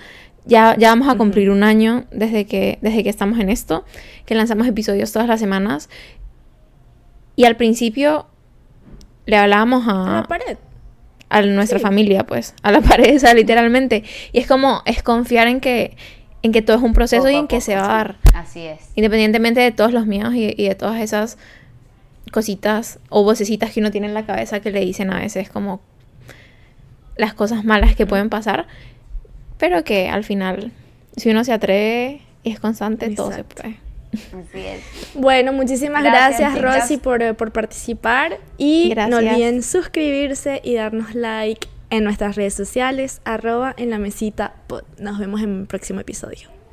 [0.47, 3.85] ya, ya vamos a cumplir un año desde que, desde que estamos en esto,
[4.27, 5.89] que lanzamos episodios todas las semanas.
[7.37, 8.27] Y al principio
[9.27, 10.59] le hablábamos A la a, pared.
[11.31, 11.83] a nuestra Sí.
[11.83, 14.05] familia, pues, a la pared, o sea, literalmente.
[14.33, 15.97] Y es como, es confiar en que,
[16.43, 17.89] en que todo es un proceso Poco y en que poco, se va a sí.
[17.93, 18.17] dar.
[18.35, 18.81] Así es.
[18.97, 21.39] Independientemente de todos los miedos y, y de todas esas
[22.33, 25.81] cositas o vocecitas que uno tiene en la cabeza que le dicen a veces como
[27.17, 28.67] las cosas malas que pueden pasar,
[29.65, 30.73] pero que al final,
[31.17, 33.79] si uno se atreve y es constante, todo se puede.
[34.13, 34.83] Así es.
[35.15, 36.83] Bueno, muchísimas Gracias, gracias.
[36.83, 38.41] Rosy, por, por participar.
[38.59, 44.53] Y no olviden suscribirse y darnos like en nuestras redes sociales, arroba en la mesita
[44.67, 44.83] pod.
[44.99, 46.54] Nos vemos en un próximo episodio.